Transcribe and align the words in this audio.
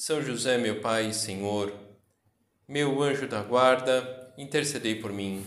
são 0.00 0.22
José, 0.22 0.56
meu 0.56 0.80
Pai 0.80 1.10
e 1.10 1.12
Senhor, 1.12 1.78
meu 2.66 3.02
anjo 3.02 3.28
da 3.28 3.42
guarda, 3.42 4.32
intercedei 4.38 4.94
por 4.94 5.12
mim. 5.12 5.44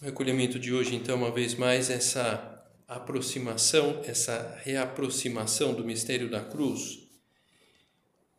O 0.00 0.04
recolhimento 0.04 0.56
de 0.56 0.72
hoje, 0.72 0.94
então, 0.94 1.16
uma 1.16 1.32
vez 1.32 1.56
mais, 1.56 1.90
essa 1.90 2.64
aproximação, 2.86 4.02
essa 4.04 4.56
reaproximação 4.62 5.74
do 5.74 5.84
mistério 5.84 6.30
da 6.30 6.44
cruz 6.44 7.05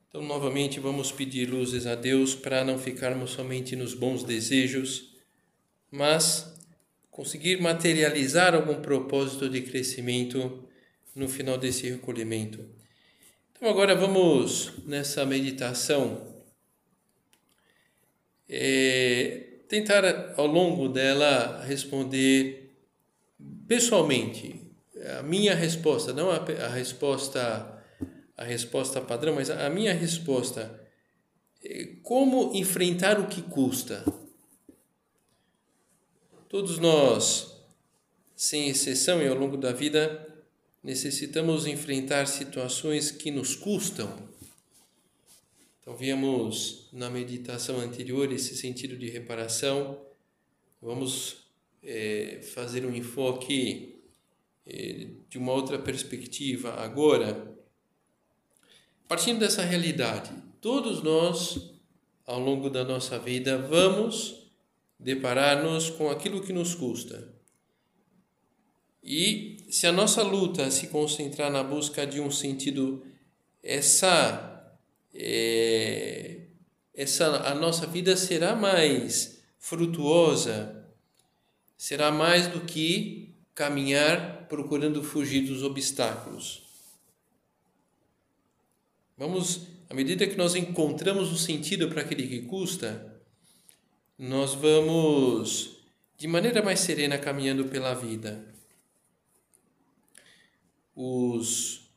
então, 0.10 0.22
novamente, 0.22 0.80
vamos 0.80 1.12
pedir 1.12 1.50
luzes 1.50 1.86
a 1.86 1.94
Deus 1.94 2.34
para 2.34 2.64
não 2.64 2.80
ficarmos 2.80 3.32
somente 3.32 3.76
nos 3.76 3.94
bons 3.94 4.24
desejos, 4.24 5.14
mas 5.92 6.58
conseguir 7.12 7.60
materializar 7.60 8.56
algum 8.56 8.82
propósito 8.82 9.50
de 9.50 9.62
crescimento 9.62 10.64
no 11.14 11.28
final 11.28 11.58
desse 11.58 11.90
recolhimento. 11.90 12.64
Então, 13.52 13.70
agora 13.70 13.96
vamos 13.96 14.72
nessa 14.86 15.26
meditação 15.26 16.38
é, 18.48 19.58
tentar 19.68 20.34
ao 20.38 20.48
longo 20.48 20.88
dela 20.88 21.66
responder 21.66 22.72
pessoalmente 23.68 24.56
a 25.20 25.22
minha 25.22 25.54
resposta, 25.54 26.14
não 26.14 26.32
a, 26.32 26.38
a 26.38 26.70
resposta 26.70 27.77
a 28.38 28.44
resposta 28.44 29.02
padrão, 29.02 29.34
mas 29.34 29.50
a 29.50 29.68
minha 29.68 29.94
resposta 29.94 30.80
é 31.64 31.96
como 32.04 32.56
enfrentar 32.56 33.20
o 33.20 33.28
que 33.28 33.42
custa. 33.42 34.06
Todos 36.48 36.78
nós, 36.78 37.52
sem 38.36 38.70
exceção 38.70 39.22
e 39.22 39.28
ao 39.28 39.36
longo 39.36 39.58
da 39.58 39.74
vida, 39.74 40.26
necessitamos 40.84 41.66
enfrentar 41.66 42.28
situações 42.28 43.10
que 43.10 43.32
nos 43.32 43.56
custam. 43.56 44.30
Então, 45.82 45.98
víamos 45.98 46.90
na 46.94 47.10
meditação 47.10 47.80
anterior 47.80 48.32
esse 48.32 48.56
sentido 48.56 48.96
de 48.98 49.10
reparação. 49.10 50.00
Vamos 50.80 51.48
é, 51.82 52.40
fazer 52.54 52.86
um 52.86 52.96
enfoque 52.96 54.00
é, 54.66 55.08
de 55.28 55.38
uma 55.38 55.54
outra 55.54 55.80
perspectiva 55.80 56.74
agora 56.76 57.57
Partindo 59.08 59.40
dessa 59.40 59.62
realidade, 59.62 60.32
todos 60.60 61.02
nós, 61.02 61.58
ao 62.26 62.40
longo 62.40 62.70
da 62.70 62.84
nossa 62.84 63.18
vida, 63.18 63.58
vamos 63.58 64.52
deparar-nos 65.00 65.90
com 65.90 66.10
aquilo 66.10 66.42
que 66.42 66.52
nos 66.52 66.76
custa. 66.76 67.34
E 69.02 69.66
se 69.70 69.88
a 69.88 69.94
nossa 69.94 70.22
luta 70.22 70.70
se 70.70 70.88
concentrar 70.88 71.50
na 71.50 71.64
busca 71.64 72.06
de 72.06 72.20
um 72.20 72.30
sentido, 72.30 73.06
essa, 73.64 74.78
é, 75.14 76.42
essa 76.94 77.50
a 77.50 77.56
nossa 77.56 77.88
vida 77.88 78.18
será 78.18 78.58
mais 78.58 79.42
frutuosa, 79.58 80.86
será 81.78 82.12
mais 82.12 82.48
do 82.48 82.62
que 82.62 83.34
caminhar 83.56 84.48
procurando 84.50 85.02
fugir 85.02 85.48
dos 85.48 85.64
obstáculos. 85.64 86.67
Vamos, 89.18 89.62
à 89.90 89.96
medida 89.96 90.28
que 90.28 90.36
nós 90.36 90.54
encontramos 90.54 91.32
o 91.32 91.38
sentido 91.38 91.90
para 91.90 92.02
aquele 92.02 92.28
que 92.28 92.44
custa, 92.44 93.20
nós 94.16 94.54
vamos 94.54 95.78
de 96.16 96.28
maneira 96.28 96.62
mais 96.62 96.82
serena 96.82 97.18
caminhando 97.18 97.66
pela 97.66 97.96
vida. 97.96 98.46
Os, 100.96 101.90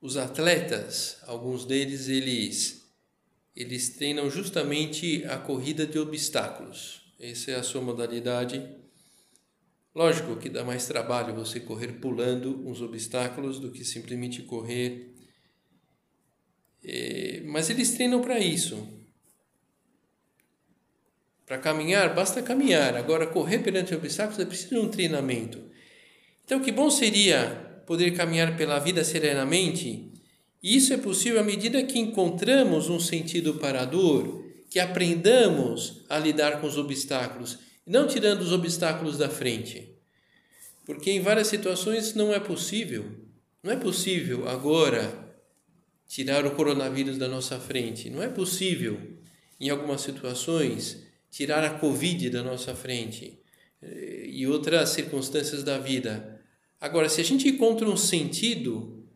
os 0.00 0.16
atletas, 0.16 1.18
alguns 1.26 1.66
deles, 1.66 2.08
eles, 2.08 2.90
eles 3.54 3.90
treinam 3.90 4.30
justamente 4.30 5.22
a 5.26 5.36
corrida 5.36 5.86
de 5.86 5.98
obstáculos. 5.98 7.12
Essa 7.18 7.50
é 7.50 7.54
a 7.56 7.62
sua 7.62 7.82
modalidade. 7.82 8.66
Lógico 9.94 10.36
que 10.36 10.48
dá 10.48 10.64
mais 10.64 10.86
trabalho 10.86 11.34
você 11.34 11.60
correr 11.60 12.00
pulando 12.00 12.66
uns 12.66 12.80
obstáculos 12.80 13.58
do 13.58 13.70
que 13.70 13.84
simplesmente 13.84 14.42
correr 14.42 15.19
é, 16.84 17.42
mas 17.44 17.70
eles 17.70 17.92
treinam 17.92 18.20
para 18.20 18.38
isso. 18.38 18.88
Para 21.46 21.58
caminhar, 21.58 22.14
basta 22.14 22.42
caminhar. 22.42 22.96
Agora, 22.96 23.26
correr 23.26 23.58
perante 23.58 23.94
obstáculos 23.94 24.38
é 24.38 24.44
preciso 24.44 24.76
de 24.76 24.80
um 24.80 24.88
treinamento. 24.88 25.58
Então, 26.44 26.60
que 26.60 26.70
bom 26.70 26.88
seria 26.90 27.82
poder 27.86 28.12
caminhar 28.12 28.56
pela 28.56 28.78
vida 28.78 29.02
serenamente. 29.02 30.12
E 30.62 30.76
isso 30.76 30.92
é 30.92 30.96
possível 30.96 31.40
à 31.40 31.42
medida 31.42 31.82
que 31.82 31.98
encontramos 31.98 32.88
um 32.88 33.00
sentido 33.00 33.54
para 33.54 33.82
a 33.82 33.84
dor, 33.84 34.44
que 34.70 34.78
aprendamos 34.78 36.04
a 36.08 36.18
lidar 36.18 36.60
com 36.60 36.66
os 36.66 36.78
obstáculos, 36.78 37.58
não 37.84 38.06
tirando 38.06 38.42
os 38.42 38.52
obstáculos 38.52 39.18
da 39.18 39.28
frente. 39.28 39.96
Porque 40.86 41.10
em 41.10 41.20
várias 41.20 41.48
situações 41.48 42.14
não 42.14 42.32
é 42.32 42.38
possível. 42.38 43.04
Não 43.62 43.72
é 43.72 43.76
possível 43.76 44.48
agora 44.48 45.29
tirar 46.10 46.44
o 46.44 46.50
coronavírus 46.56 47.16
da 47.16 47.28
nossa 47.28 47.60
frente. 47.60 48.10
Não 48.10 48.20
é 48.20 48.28
possível, 48.28 49.00
em 49.60 49.70
algumas 49.70 50.00
situações, 50.00 51.04
tirar 51.30 51.62
a 51.62 51.70
Covid 51.70 52.28
da 52.30 52.42
nossa 52.42 52.74
frente 52.74 53.38
eh, 53.80 54.24
e 54.26 54.44
outras 54.44 54.88
circunstâncias 54.88 55.62
da 55.62 55.78
vida. 55.78 56.42
Agora, 56.80 57.08
se 57.08 57.20
a 57.20 57.24
gente 57.24 57.48
encontra 57.48 57.88
um 57.88 57.96
sentido, 57.96 59.06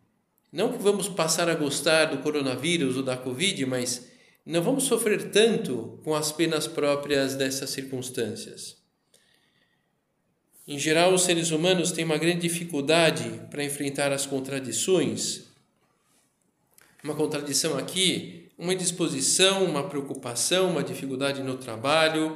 não 0.49 0.71
que 0.71 0.81
vamos 0.81 1.09
passar 1.09 1.49
a 1.49 1.55
gostar 1.55 2.05
do 2.05 2.19
coronavírus 2.19 2.95
ou 2.95 3.03
da 3.03 3.17
Covid, 3.17 3.65
mas 3.65 4.09
não 4.45 4.63
vamos 4.63 4.85
sofrer 4.85 5.31
tanto 5.31 5.99
com 6.01 6.15
as 6.15 6.31
penas 6.31 6.65
próprias 6.65 7.35
dessas 7.35 7.71
circunstâncias. 7.71 8.77
Em 10.65 10.79
geral, 10.79 11.13
os 11.13 11.23
seres 11.23 11.51
humanos 11.51 11.91
têm 11.91 12.05
uma 12.05 12.17
grande 12.17 12.47
dificuldade 12.47 13.41
para 13.51 13.65
enfrentar 13.65 14.13
as 14.13 14.25
contradições 14.25 15.44
uma 17.05 17.13
contradição 17.13 17.77
aqui, 17.77 18.49
uma 18.57 18.73
indisposição, 18.73 19.63
uma 19.63 19.87
preocupação, 19.87 20.71
uma 20.71 20.83
dificuldade 20.83 21.43
no 21.43 21.55
trabalho, 21.55 22.35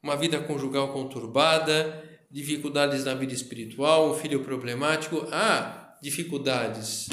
uma 0.00 0.16
vida 0.16 0.40
conjugal 0.40 0.92
conturbada, 0.92 2.00
dificuldades 2.30 3.04
na 3.04 3.12
vida 3.14 3.34
espiritual, 3.34 4.12
um 4.12 4.14
filho 4.14 4.44
problemático. 4.44 5.26
Há 5.32 5.98
dificuldades, 6.00 7.08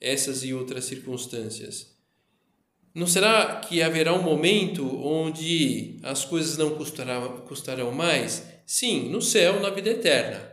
essas 0.00 0.44
e 0.44 0.54
outras 0.54 0.84
circunstâncias. 0.84 1.96
Não 2.94 3.08
será 3.08 3.56
que 3.56 3.82
haverá 3.82 4.12
um 4.12 4.22
momento 4.22 4.86
onde 5.04 5.98
as 6.04 6.24
coisas 6.24 6.56
não 6.56 6.76
custarão, 6.76 7.38
custarão 7.38 7.90
mais? 7.90 8.46
Sim, 8.64 9.08
no 9.08 9.20
céu, 9.20 9.58
na 9.60 9.70
vida 9.70 9.90
eterna. 9.90 10.48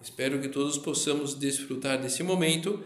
Espero 0.00 0.40
que 0.40 0.48
todos 0.48 0.78
possamos 0.78 1.34
desfrutar 1.34 2.00
desse 2.00 2.22
momento 2.22 2.80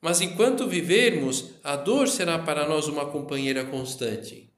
mas 0.00 0.20
enquanto 0.20 0.68
vivermos, 0.68 1.54
a 1.62 1.76
dor 1.76 2.08
será 2.08 2.38
para 2.38 2.68
nós 2.68 2.86
uma 2.86 3.06
companheira 3.06 3.64
constante. 3.64 4.48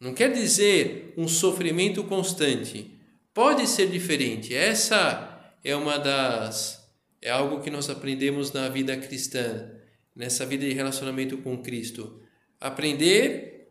Não 0.00 0.14
quer 0.14 0.32
dizer 0.32 1.12
um 1.16 1.28
sofrimento 1.28 2.02
constante. 2.04 2.98
Pode 3.34 3.66
ser 3.66 3.90
diferente. 3.90 4.54
Essa 4.54 5.54
é 5.62 5.76
uma 5.76 5.98
das 5.98 6.80
é 7.22 7.30
algo 7.30 7.60
que 7.60 7.70
nós 7.70 7.90
aprendemos 7.90 8.50
na 8.50 8.70
vida 8.70 8.96
cristã, 8.96 9.70
nessa 10.16 10.46
vida 10.46 10.64
de 10.64 10.72
relacionamento 10.72 11.36
com 11.36 11.58
Cristo. 11.58 12.22
Aprender 12.58 13.68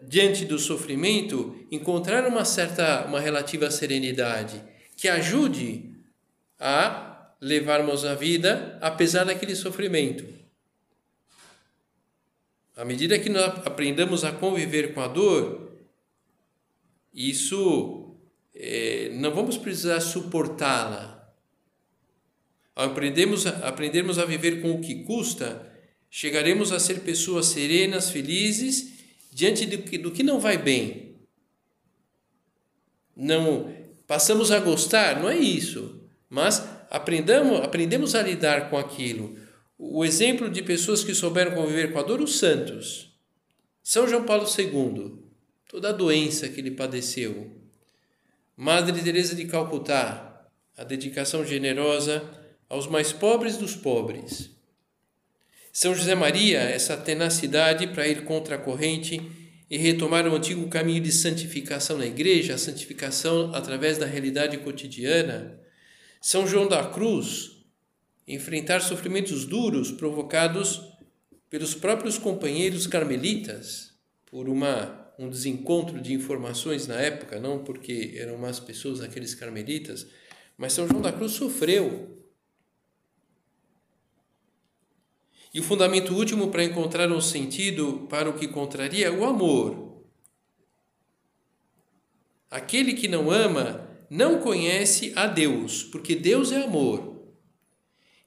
diante 0.00 0.44
do 0.44 0.56
sofrimento, 0.56 1.66
encontrar 1.68 2.26
uma 2.28 2.44
certa 2.44 3.04
uma 3.04 3.18
relativa 3.18 3.70
serenidade 3.72 4.62
que 4.96 5.08
ajude 5.08 5.96
a 6.60 7.11
levarmos 7.42 8.04
a 8.04 8.14
vida 8.14 8.78
apesar 8.80 9.24
daquele 9.24 9.56
sofrimento. 9.56 10.24
À 12.76 12.84
medida 12.84 13.18
que 13.18 13.28
nós 13.28 13.66
aprendamos 13.66 14.22
a 14.22 14.30
conviver 14.30 14.94
com 14.94 15.00
a 15.00 15.08
dor, 15.08 15.72
isso 17.12 18.16
é, 18.54 19.10
não 19.14 19.34
vamos 19.34 19.58
precisar 19.58 20.00
suportá-la. 20.00 21.34
Ao 22.76 22.86
aprendermos, 22.86 23.44
aprendermos 23.44 24.20
a 24.20 24.24
viver 24.24 24.62
com 24.62 24.72
o 24.72 24.80
que 24.80 25.02
custa, 25.02 25.68
chegaremos 26.08 26.70
a 26.70 26.78
ser 26.78 27.00
pessoas 27.00 27.46
serenas, 27.46 28.08
felizes, 28.08 28.92
diante 29.32 29.66
do 29.66 29.78
que, 29.78 29.98
do 29.98 30.12
que 30.12 30.22
não 30.22 30.38
vai 30.38 30.56
bem. 30.56 31.16
Não 33.16 33.74
passamos 34.06 34.52
a 34.52 34.60
gostar, 34.60 35.20
não 35.20 35.28
é 35.28 35.36
isso, 35.36 36.00
mas 36.30 36.66
aprendamos, 36.92 37.62
aprendemos 37.62 38.14
a 38.14 38.20
lidar 38.20 38.68
com 38.68 38.76
aquilo. 38.76 39.34
O 39.78 40.04
exemplo 40.04 40.50
de 40.50 40.62
pessoas 40.62 41.02
que 41.02 41.14
souberam 41.14 41.52
conviver 41.52 41.90
com 41.90 41.98
a 41.98 42.02
dor, 42.02 42.20
os 42.20 42.38
santos. 42.38 43.16
São 43.82 44.06
João 44.06 44.24
Paulo 44.24 44.46
II, 44.46 45.18
toda 45.66 45.88
a 45.88 45.92
doença 45.92 46.50
que 46.50 46.60
ele 46.60 46.70
padeceu. 46.70 47.50
Madre 48.54 49.00
Teresa 49.00 49.34
de 49.34 49.46
Calcutá, 49.46 50.46
a 50.76 50.84
dedicação 50.84 51.42
generosa 51.46 52.22
aos 52.68 52.86
mais 52.86 53.10
pobres 53.10 53.56
dos 53.56 53.74
pobres. 53.74 54.50
São 55.72 55.94
José 55.94 56.14
Maria, 56.14 56.60
essa 56.60 56.94
tenacidade 56.94 57.86
para 57.86 58.06
ir 58.06 58.24
contra 58.24 58.56
a 58.56 58.58
corrente 58.58 59.18
e 59.70 59.78
retomar 59.78 60.28
o 60.28 60.36
antigo 60.36 60.68
caminho 60.68 61.00
de 61.00 61.10
santificação 61.10 61.96
na 61.96 62.04
igreja, 62.04 62.54
a 62.54 62.58
santificação 62.58 63.54
através 63.54 63.96
da 63.96 64.04
realidade 64.04 64.58
cotidiana. 64.58 65.61
São 66.24 66.46
João 66.46 66.68
da 66.68 66.88
Cruz, 66.88 67.50
enfrentar 68.28 68.80
sofrimentos 68.80 69.44
duros 69.44 69.90
provocados 69.90 70.80
pelos 71.50 71.74
próprios 71.74 72.16
companheiros 72.16 72.86
carmelitas, 72.86 73.92
por 74.26 74.48
uma 74.48 75.02
um 75.18 75.28
desencontro 75.28 76.00
de 76.00 76.14
informações 76.14 76.86
na 76.86 76.94
época, 76.94 77.40
não 77.40 77.64
porque 77.64 78.14
eram 78.16 78.38
más 78.38 78.60
pessoas 78.60 79.00
aqueles 79.00 79.34
carmelitas, 79.34 80.06
mas 80.56 80.72
São 80.72 80.86
João 80.86 81.02
da 81.02 81.12
Cruz 81.12 81.32
sofreu. 81.32 82.24
E 85.52 85.58
o 85.58 85.64
fundamento 85.64 86.14
último 86.14 86.52
para 86.52 86.62
encontrar 86.62 87.10
um 87.10 87.20
sentido 87.20 88.06
para 88.08 88.30
o 88.30 88.38
que 88.38 88.46
contraria 88.46 89.08
é 89.08 89.10
o 89.10 89.24
amor. 89.24 90.04
Aquele 92.48 92.94
que 92.94 93.08
não 93.08 93.28
ama 93.28 93.91
não 94.12 94.40
conhece 94.40 95.10
a 95.16 95.26
Deus, 95.26 95.84
porque 95.84 96.14
Deus 96.14 96.52
é 96.52 96.62
amor. 96.64 97.16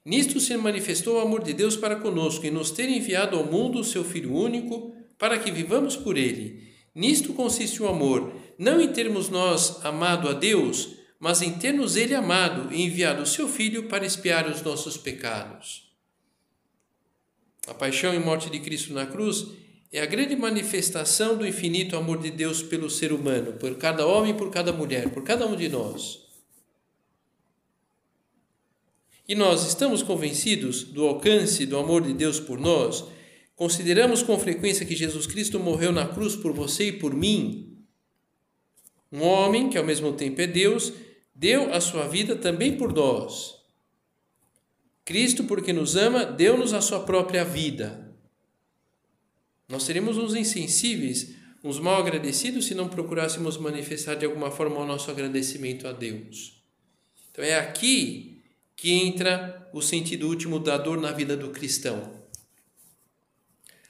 Nisto 0.04 0.40
se 0.40 0.56
manifestou 0.56 1.18
o 1.18 1.20
amor 1.20 1.44
de 1.44 1.52
Deus 1.52 1.76
para 1.76 1.94
conosco, 1.94 2.44
em 2.44 2.50
nos 2.50 2.72
ter 2.72 2.88
enviado 2.88 3.36
ao 3.36 3.44
mundo 3.44 3.78
o 3.78 3.84
seu 3.84 4.02
Filho 4.02 4.34
único, 4.34 4.96
para 5.16 5.38
que 5.38 5.48
vivamos 5.48 5.94
por 5.94 6.16
ele. 6.16 6.60
Nisto 6.92 7.32
consiste 7.34 7.80
o 7.84 7.86
amor, 7.86 8.34
não 8.58 8.80
em 8.80 8.88
termos 8.88 9.28
nós 9.28 9.78
amado 9.84 10.28
a 10.28 10.32
Deus, 10.32 10.88
mas 11.20 11.40
em 11.40 11.52
termos 11.52 11.94
ele 11.94 12.16
amado 12.16 12.74
e 12.74 12.82
enviado 12.82 13.22
o 13.22 13.26
seu 13.26 13.48
Filho 13.48 13.84
para 13.84 14.04
expiar 14.04 14.50
os 14.50 14.62
nossos 14.62 14.96
pecados. 14.96 15.92
A 17.68 17.74
paixão 17.74 18.12
e 18.12 18.18
morte 18.18 18.50
de 18.50 18.58
Cristo 18.58 18.92
na 18.92 19.06
cruz 19.06 19.46
é 19.92 20.00
a 20.00 20.06
grande 20.06 20.34
manifestação 20.34 21.36
do 21.36 21.46
infinito 21.46 21.96
amor 21.96 22.18
de 22.18 22.30
Deus 22.30 22.62
pelo 22.62 22.90
ser 22.90 23.12
humano, 23.12 23.54
por 23.54 23.76
cada 23.76 24.06
homem, 24.06 24.34
por 24.34 24.50
cada 24.50 24.72
mulher, 24.72 25.10
por 25.10 25.22
cada 25.22 25.46
um 25.46 25.56
de 25.56 25.68
nós. 25.68 26.26
E 29.28 29.34
nós 29.34 29.66
estamos 29.66 30.02
convencidos 30.02 30.84
do 30.84 31.06
alcance 31.06 31.66
do 31.66 31.78
amor 31.78 32.02
de 32.02 32.12
Deus 32.12 32.38
por 32.38 32.60
nós? 32.60 33.04
Consideramos 33.56 34.22
com 34.22 34.38
frequência 34.38 34.86
que 34.86 34.94
Jesus 34.94 35.26
Cristo 35.26 35.58
morreu 35.58 35.90
na 35.90 36.06
cruz 36.06 36.36
por 36.36 36.52
você 36.52 36.88
e 36.88 36.92
por 36.92 37.14
mim? 37.14 37.84
Um 39.10 39.22
homem 39.22 39.68
que 39.68 39.78
ao 39.78 39.84
mesmo 39.84 40.12
tempo 40.12 40.40
é 40.40 40.46
Deus, 40.46 40.92
deu 41.34 41.72
a 41.72 41.80
sua 41.80 42.06
vida 42.06 42.36
também 42.36 42.76
por 42.76 42.92
nós. 42.92 43.54
Cristo, 45.04 45.44
porque 45.44 45.72
nos 45.72 45.96
ama, 45.96 46.24
deu-nos 46.24 46.72
a 46.72 46.80
sua 46.80 47.00
própria 47.00 47.44
vida. 47.44 48.05
Nós 49.68 49.82
seríamos 49.82 50.16
uns 50.16 50.34
insensíveis, 50.34 51.34
uns 51.62 51.80
mal 51.80 52.00
agradecidos 52.00 52.66
se 52.66 52.74
não 52.74 52.88
procurássemos 52.88 53.56
manifestar 53.56 54.14
de 54.14 54.24
alguma 54.24 54.50
forma 54.50 54.78
o 54.78 54.86
nosso 54.86 55.10
agradecimento 55.10 55.88
a 55.88 55.92
Deus. 55.92 56.62
Então 57.30 57.44
é 57.44 57.58
aqui 57.58 58.42
que 58.76 58.92
entra 58.92 59.68
o 59.72 59.82
sentido 59.82 60.28
último 60.28 60.60
da 60.60 60.76
dor 60.76 61.00
na 61.00 61.10
vida 61.10 61.36
do 61.36 61.50
cristão. 61.50 62.24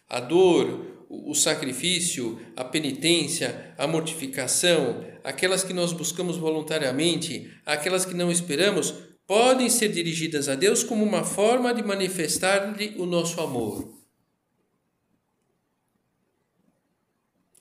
A 0.09 0.21
dor, 0.21 1.07
o 1.09 1.35
sacrifício, 1.35 2.41
a 2.57 2.65
penitência, 2.65 3.75
a 3.77 3.87
mortificação, 3.87 5.05
aquelas 5.23 5.65
que 5.65 5.73
nós 5.73 5.93
buscamos 5.93 6.37
voluntariamente, 6.37 7.53
aquelas 7.67 8.05
que 8.05 8.15
não 8.15 8.31
esperamos, 8.31 8.95
podem 9.27 9.69
ser 9.69 9.89
dirigidas 9.89 10.49
a 10.49 10.55
Deus 10.55 10.85
como 10.85 11.05
uma 11.05 11.25
forma 11.25 11.75
de 11.75 11.83
manifestar-lhe 11.83 12.95
o 12.97 13.05
nosso 13.05 13.41
amor. 13.41 13.96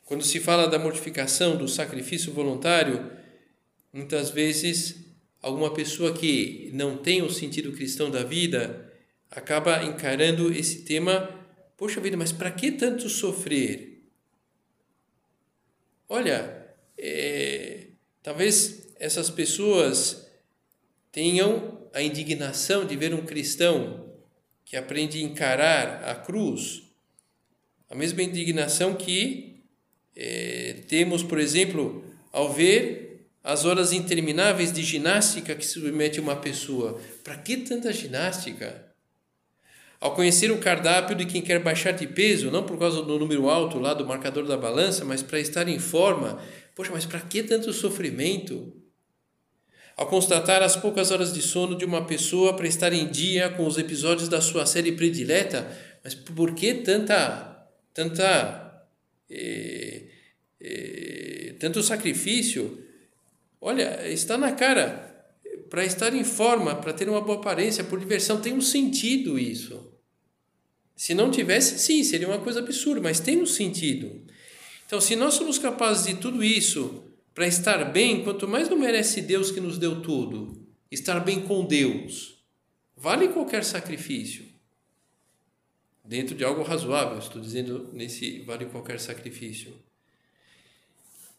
Quando 0.05 0.23
se 0.23 0.39
fala 0.39 0.67
da 0.67 0.77
mortificação, 0.77 1.57
do 1.57 1.67
sacrifício 1.67 2.31
voluntário, 2.31 3.11
muitas 3.91 4.29
vezes 4.29 5.03
alguma 5.41 5.73
pessoa 5.73 6.13
que 6.13 6.69
não 6.73 6.95
tem 6.95 7.23
o 7.23 7.31
sentido 7.31 7.71
cristão 7.71 8.11
da 8.11 8.23
vida 8.23 8.93
acaba 9.31 9.83
encarando 9.83 10.53
esse 10.53 10.83
tema, 10.83 11.27
poxa 11.75 11.99
vida, 11.99 12.15
mas 12.15 12.31
para 12.31 12.51
que 12.51 12.71
tanto 12.71 13.09
sofrer? 13.09 14.03
Olha, 16.07 16.67
é, 16.95 17.87
talvez 18.21 18.93
essas 18.97 19.31
pessoas 19.31 20.29
tenham 21.11 21.89
a 21.91 22.03
indignação 22.03 22.85
de 22.85 22.95
ver 22.95 23.11
um 23.11 23.25
cristão 23.25 24.13
que 24.63 24.77
aprende 24.77 25.17
a 25.17 25.23
encarar 25.23 26.03
a 26.03 26.13
cruz, 26.13 26.83
a 27.89 27.95
mesma 27.95 28.21
indignação 28.21 28.93
que 28.93 29.54
é, 30.15 30.77
temos, 30.87 31.23
por 31.23 31.39
exemplo, 31.39 32.03
ao 32.31 32.51
ver 32.51 33.27
as 33.43 33.63
horas 33.65 33.93
intermináveis 33.93 34.71
de 34.71 34.81
ginástica 34.81 35.53
que 35.55 35.65
submete 35.65 36.19
uma 36.19 36.35
pessoa. 36.35 36.99
Para 37.23 37.37
que 37.37 37.57
tanta 37.57 37.93
ginástica? 37.93 38.85
Ao 39.99 40.13
conhecer 40.13 40.51
o 40.51 40.57
cardápio 40.57 41.15
de 41.15 41.25
quem 41.25 41.41
quer 41.41 41.59
baixar 41.59 41.91
de 41.91 42.07
peso, 42.07 42.51
não 42.51 42.63
por 42.63 42.77
causa 42.77 43.01
do 43.01 43.19
número 43.19 43.49
alto 43.49 43.79
lá 43.79 43.93
do 43.93 44.05
marcador 44.05 44.45
da 44.45 44.57
balança, 44.57 45.05
mas 45.05 45.21
para 45.21 45.39
estar 45.39 45.67
em 45.67 45.79
forma, 45.79 46.41
poxa, 46.75 46.91
mas 46.93 47.05
para 47.05 47.19
que 47.19 47.43
tanto 47.43 47.71
sofrimento? 47.71 48.73
Ao 49.95 50.07
constatar 50.07 50.61
as 50.61 50.75
poucas 50.75 51.11
horas 51.11 51.33
de 51.33 51.41
sono 51.41 51.77
de 51.77 51.85
uma 51.85 52.05
pessoa 52.05 52.55
para 52.55 52.67
estar 52.67 52.91
em 52.91 53.07
dia 53.07 53.49
com 53.49 53.65
os 53.65 53.77
episódios 53.77 54.27
da 54.27 54.41
sua 54.41 54.65
série 54.65 54.91
predileta, 54.91 55.71
mas 56.03 56.13
por 56.13 56.53
que 56.53 56.73
tanta, 56.73 57.67
tanta, 57.93 58.85
eh, 59.29 60.03
tanto 61.59 61.81
sacrifício? 61.81 62.83
Olha, 63.59 64.07
está 64.07 64.37
na 64.37 64.51
cara. 64.51 65.03
Para 65.69 65.83
estar 65.83 66.13
em 66.13 66.23
forma, 66.23 66.75
para 66.75 66.93
ter 66.93 67.09
uma 67.09 67.21
boa 67.21 67.39
aparência, 67.39 67.83
por 67.83 67.99
diversão, 67.99 68.39
tem 68.39 68.53
um 68.53 68.61
sentido 68.61 69.39
isso. 69.39 69.91
Se 70.95 71.13
não 71.13 71.31
tivesse, 71.31 71.79
sim, 71.79 72.03
seria 72.03 72.27
uma 72.27 72.39
coisa 72.39 72.59
absurda, 72.59 73.01
mas 73.01 73.19
tem 73.19 73.41
um 73.41 73.45
sentido. 73.45 74.21
Então, 74.85 75.01
se 75.01 75.15
nós 75.15 75.33
somos 75.33 75.57
capazes 75.57 76.05
de 76.05 76.15
tudo 76.15 76.43
isso 76.43 77.03
para 77.33 77.47
estar 77.47 77.83
bem, 77.91 78.23
quanto 78.23 78.47
mais 78.47 78.69
não 78.69 78.77
merece 78.77 79.21
Deus 79.21 79.51
que 79.51 79.59
nos 79.59 79.77
deu 79.77 80.01
tudo, 80.01 80.65
estar 80.89 81.19
bem 81.19 81.41
com 81.41 81.65
Deus, 81.65 82.45
vale 82.95 83.27
qualquer 83.29 83.63
sacrifício. 83.65 84.45
Dentro 86.03 86.35
de 86.35 86.43
algo 86.43 86.61
razoável, 86.61 87.17
estou 87.17 87.41
dizendo 87.41 87.89
nesse 87.91 88.39
vale 88.41 88.65
qualquer 88.65 88.99
sacrifício. 88.99 89.73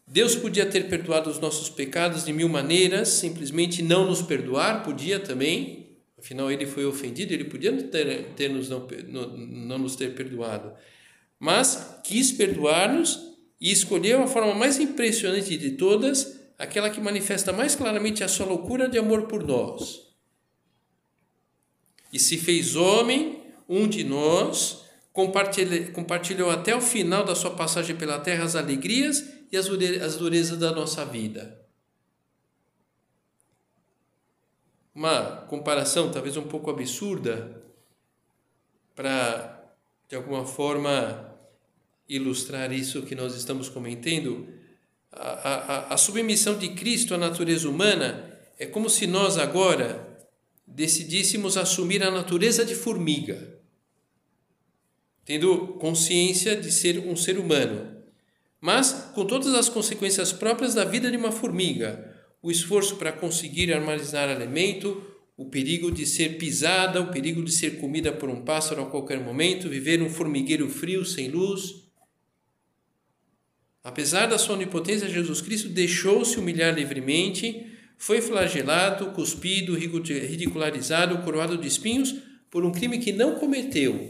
Deus 0.07 0.37
podia 0.37 0.65
ter 0.65 0.89
perdoado 0.89 1.29
os 1.29 1.41
nossos 1.41 1.69
pecados 1.69 2.25
de 2.25 2.33
mil 2.33 2.49
maneiras, 2.49 3.09
simplesmente 3.09 3.83
não 3.83 4.07
nos 4.07 4.23
perdoar, 4.23 4.85
podia 4.85 5.19
também, 5.19 5.97
afinal 6.17 6.51
ele 6.51 6.65
foi 6.65 6.87
ofendido, 6.87 7.35
ele 7.35 7.45
podia 7.45 7.73
ter, 7.83 8.27
ter 8.37 8.49
nos 8.49 8.69
não, 8.69 8.87
não, 9.09 9.79
nos 9.79 9.97
ter 9.97 10.15
perdoado, 10.15 10.73
mas 11.41 11.99
quis 12.05 12.31
perdoar-nos 12.31 13.35
e 13.61 13.73
escolheu 13.73 14.23
a 14.23 14.29
forma 14.29 14.55
mais 14.55 14.79
impressionante 14.79 15.57
de 15.57 15.73
todas, 15.73 16.39
aquela 16.57 16.89
que 16.89 17.01
manifesta 17.01 17.53
mais 17.53 17.75
claramente 17.75 18.23
a 18.23 18.29
sua 18.29 18.47
loucura 18.47 18.89
de 18.89 18.99
amor 18.99 19.23
por 19.23 19.45
nós. 19.45 20.07
E 22.13 22.19
se 22.21 22.39
fez 22.39 22.77
homem, 22.77 23.43
um 23.69 23.89
de 23.89 24.05
nós, 24.05 24.85
compartilhou 25.13 26.49
até 26.49 26.77
o 26.77 26.81
final 26.81 27.25
da 27.25 27.35
sua 27.35 27.51
passagem 27.51 27.97
pela 27.97 28.21
terra 28.21 28.45
as 28.45 28.55
alegrias 28.55 29.36
e 29.51 29.57
as 29.57 30.17
durezas 30.17 30.59
da 30.59 30.73
nossa 30.73 31.05
vida. 31.05 31.65
Uma 34.95 35.43
comparação 35.49 36.11
talvez 36.11 36.37
um 36.37 36.49
pouco 36.49 36.71
absurda 36.71 37.63
para, 38.95 39.63
de 40.09 40.17
alguma 40.17 40.47
forma, 40.47 41.35
ilustrar 42.09 42.73
isso 42.73 43.03
que 43.03 43.15
nós 43.15 43.35
estamos 43.35 43.69
comentando, 43.69 44.49
a, 45.13 45.29
a, 45.29 45.95
a 45.95 45.97
submissão 45.97 46.59
de 46.59 46.71
Cristo 46.71 47.15
à 47.15 47.19
natureza 47.19 47.69
humana 47.69 48.39
é 48.59 48.67
como 48.67 48.89
se 48.89 49.07
nós 49.07 49.39
agora 49.39 50.17
decidíssemos 50.67 51.57
assumir 51.57 52.03
a 52.03 52.11
natureza 52.11 52.65
de 52.65 52.75
formiga, 52.75 53.59
tendo 55.25 55.75
consciência 55.79 56.57
de 56.57 56.73
ser 56.73 56.99
um 56.99 57.17
ser 57.17 57.39
humano, 57.39 57.96
mas 58.61 59.11
com 59.15 59.25
todas 59.25 59.55
as 59.55 59.69
consequências 59.69 60.33
próprias 60.33 60.75
da 60.75 60.85
vida 60.85 61.11
de 61.11 61.17
uma 61.17 61.33
formiga, 61.33 62.15
o 62.43 62.51
esforço 62.51 62.97
para 62.97 63.13
conseguir 63.13 63.73
armazenar 63.73 64.29
alimento, 64.29 65.05
o 65.37 65.47
perigo 65.47 65.91
de 65.91 66.07
ser 66.07 66.39
pisada, 66.39 67.01
o 67.01 67.11
perigo 67.11 67.45
de 67.45 67.53
ser 67.53 67.79
comida 67.79 68.13
por 68.13 68.31
um 68.31 68.43
pássaro 68.43 68.83
a 68.83 68.87
qualquer 68.87 69.21
momento, 69.21 69.69
viver 69.69 70.01
um 70.01 70.09
formigueiro 70.09 70.69
frio 70.69 71.05
sem 71.05 71.29
luz. 71.29 71.85
Apesar 73.85 74.27
da 74.27 74.39
sua 74.39 74.55
onipotência, 74.55 75.09
Jesus 75.09 75.41
Cristo 75.41 75.69
deixou-se 75.69 76.39
humilhar 76.39 76.75
livremente, 76.75 77.73
foi 77.99 78.21
flagelado, 78.21 79.13
cuspido, 79.13 79.75
ridicularizado, 79.75 81.19
coroado 81.23 81.57
de 81.59 81.69
espinhos 81.69 82.15
por 82.51 82.65
um 82.65 82.73
crime 82.73 82.99
que 82.99 83.13
não 83.13 83.39
cometeu. 83.39 84.09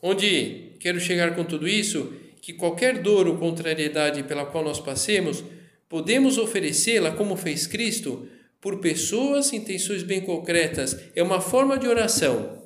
Onde 0.00 0.71
quero 0.82 1.00
chegar 1.00 1.36
com 1.36 1.44
tudo 1.44 1.68
isso? 1.68 2.12
Que 2.40 2.52
qualquer 2.52 3.00
dor 3.00 3.28
ou 3.28 3.38
contrariedade 3.38 4.24
pela 4.24 4.44
qual 4.44 4.64
nós 4.64 4.80
passemos, 4.80 5.44
podemos 5.88 6.38
oferecê-la, 6.38 7.12
como 7.12 7.36
fez 7.36 7.68
Cristo, 7.68 8.26
por 8.60 8.80
pessoas, 8.80 9.52
intenções 9.52 10.02
bem 10.02 10.20
concretas. 10.20 10.98
É 11.14 11.22
uma 11.22 11.40
forma 11.40 11.78
de 11.78 11.86
oração. 11.86 12.60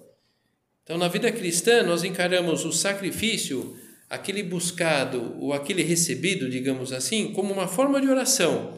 Então, 0.82 0.96
na 0.96 1.08
vida 1.08 1.30
cristã, 1.30 1.82
nós 1.82 2.04
encaramos 2.04 2.64
o 2.64 2.72
sacrifício, 2.72 3.76
aquele 4.08 4.42
buscado 4.42 5.36
ou 5.38 5.52
aquele 5.52 5.82
recebido, 5.82 6.48
digamos 6.48 6.92
assim, 6.92 7.32
como 7.32 7.52
uma 7.52 7.68
forma 7.68 8.00
de 8.00 8.08
oração. 8.08 8.74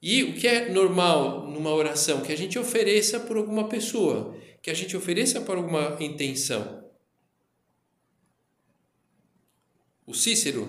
E 0.00 0.22
o 0.22 0.34
que 0.34 0.46
é 0.46 0.68
normal 0.68 1.50
numa 1.50 1.74
oração? 1.74 2.20
Que 2.20 2.32
a 2.32 2.36
gente 2.36 2.58
ofereça 2.58 3.18
por 3.18 3.36
alguma 3.36 3.68
pessoa, 3.68 4.36
que 4.62 4.70
a 4.70 4.74
gente 4.74 4.96
ofereça 4.96 5.40
por 5.40 5.56
alguma 5.56 5.96
intenção. 5.98 6.79
O 10.10 10.14
Cícero, 10.14 10.68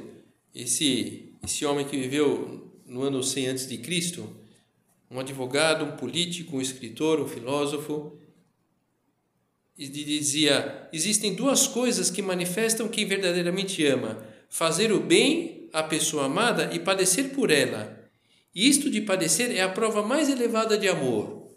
esse, 0.54 1.34
esse 1.44 1.66
homem 1.66 1.84
que 1.88 1.98
viveu 1.98 2.72
no 2.86 3.02
ano 3.02 3.24
100 3.24 3.48
antes 3.48 3.68
de 3.68 3.80
Cristo, 3.80 4.30
um 5.10 5.20
advogado, 5.20 5.84
um 5.84 5.98
político, 5.98 6.58
um 6.58 6.62
escritor, 6.62 7.20
um 7.20 7.28
filósofo, 7.28 8.20
e 9.76 9.88
dizia: 9.88 10.88
existem 10.94 11.34
duas 11.34 11.66
coisas 11.66 12.12
que 12.12 12.22
manifestam 12.22 12.88
quem 12.88 13.04
verdadeiramente 13.08 13.84
ama: 13.88 14.24
fazer 14.48 14.92
o 14.92 15.00
bem 15.00 15.68
à 15.74 15.82
pessoa 15.82 16.26
amada 16.26 16.70
e 16.72 16.78
padecer 16.78 17.30
por 17.30 17.50
ela. 17.50 18.00
E 18.54 18.70
isto 18.70 18.92
de 18.92 19.02
padecer 19.02 19.50
é 19.58 19.62
a 19.62 19.70
prova 19.70 20.04
mais 20.04 20.30
elevada 20.30 20.78
de 20.78 20.88
amor. 20.88 21.52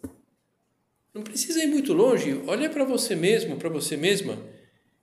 Não 1.12 1.22
precisa 1.22 1.62
ir 1.62 1.66
muito 1.66 1.92
longe, 1.92 2.40
olha 2.46 2.70
para 2.70 2.86
você 2.86 3.14
mesmo, 3.14 3.58
para 3.58 3.68
você 3.68 3.94
mesma. 3.94 4.38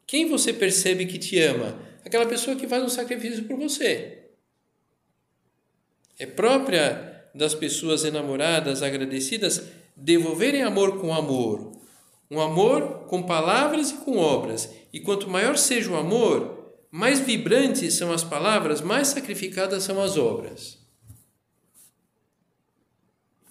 Quem 0.08 0.28
você 0.28 0.52
percebe 0.52 1.06
que 1.06 1.20
te 1.20 1.38
ama? 1.40 1.91
Aquela 2.06 2.26
pessoa 2.26 2.56
que 2.56 2.68
faz 2.68 2.84
um 2.84 2.90
sacrifício 2.90 3.44
por 3.46 3.58
você. 3.58 4.30
É 6.18 6.26
própria 6.26 7.30
das 7.34 7.56
pessoas 7.56 8.04
enamoradas, 8.04 8.84
agradecidas, 8.84 9.64
devolverem 9.96 10.64
amor 10.64 11.00
com 11.00 11.14
amor. 11.14 11.72
Um 12.30 12.40
amor 12.40 13.06
com 13.08 13.24
palavras 13.24 13.92
e 13.92 13.94
com 13.96 14.18
obras. 14.18 14.70
E 14.94 15.00
quanto 15.00 15.30
maior 15.30 15.58
seja 15.58 15.92
o 15.92 15.98
amor, 15.98 16.76
mais 16.90 17.20
vibrantes 17.20 17.94
são 17.94 18.12
as 18.12 18.24
palavras, 18.24 18.82
mais 18.82 19.10
sacrificadas 19.10 19.84
são 19.84 20.02
as 20.02 20.18
obras. 20.18 20.78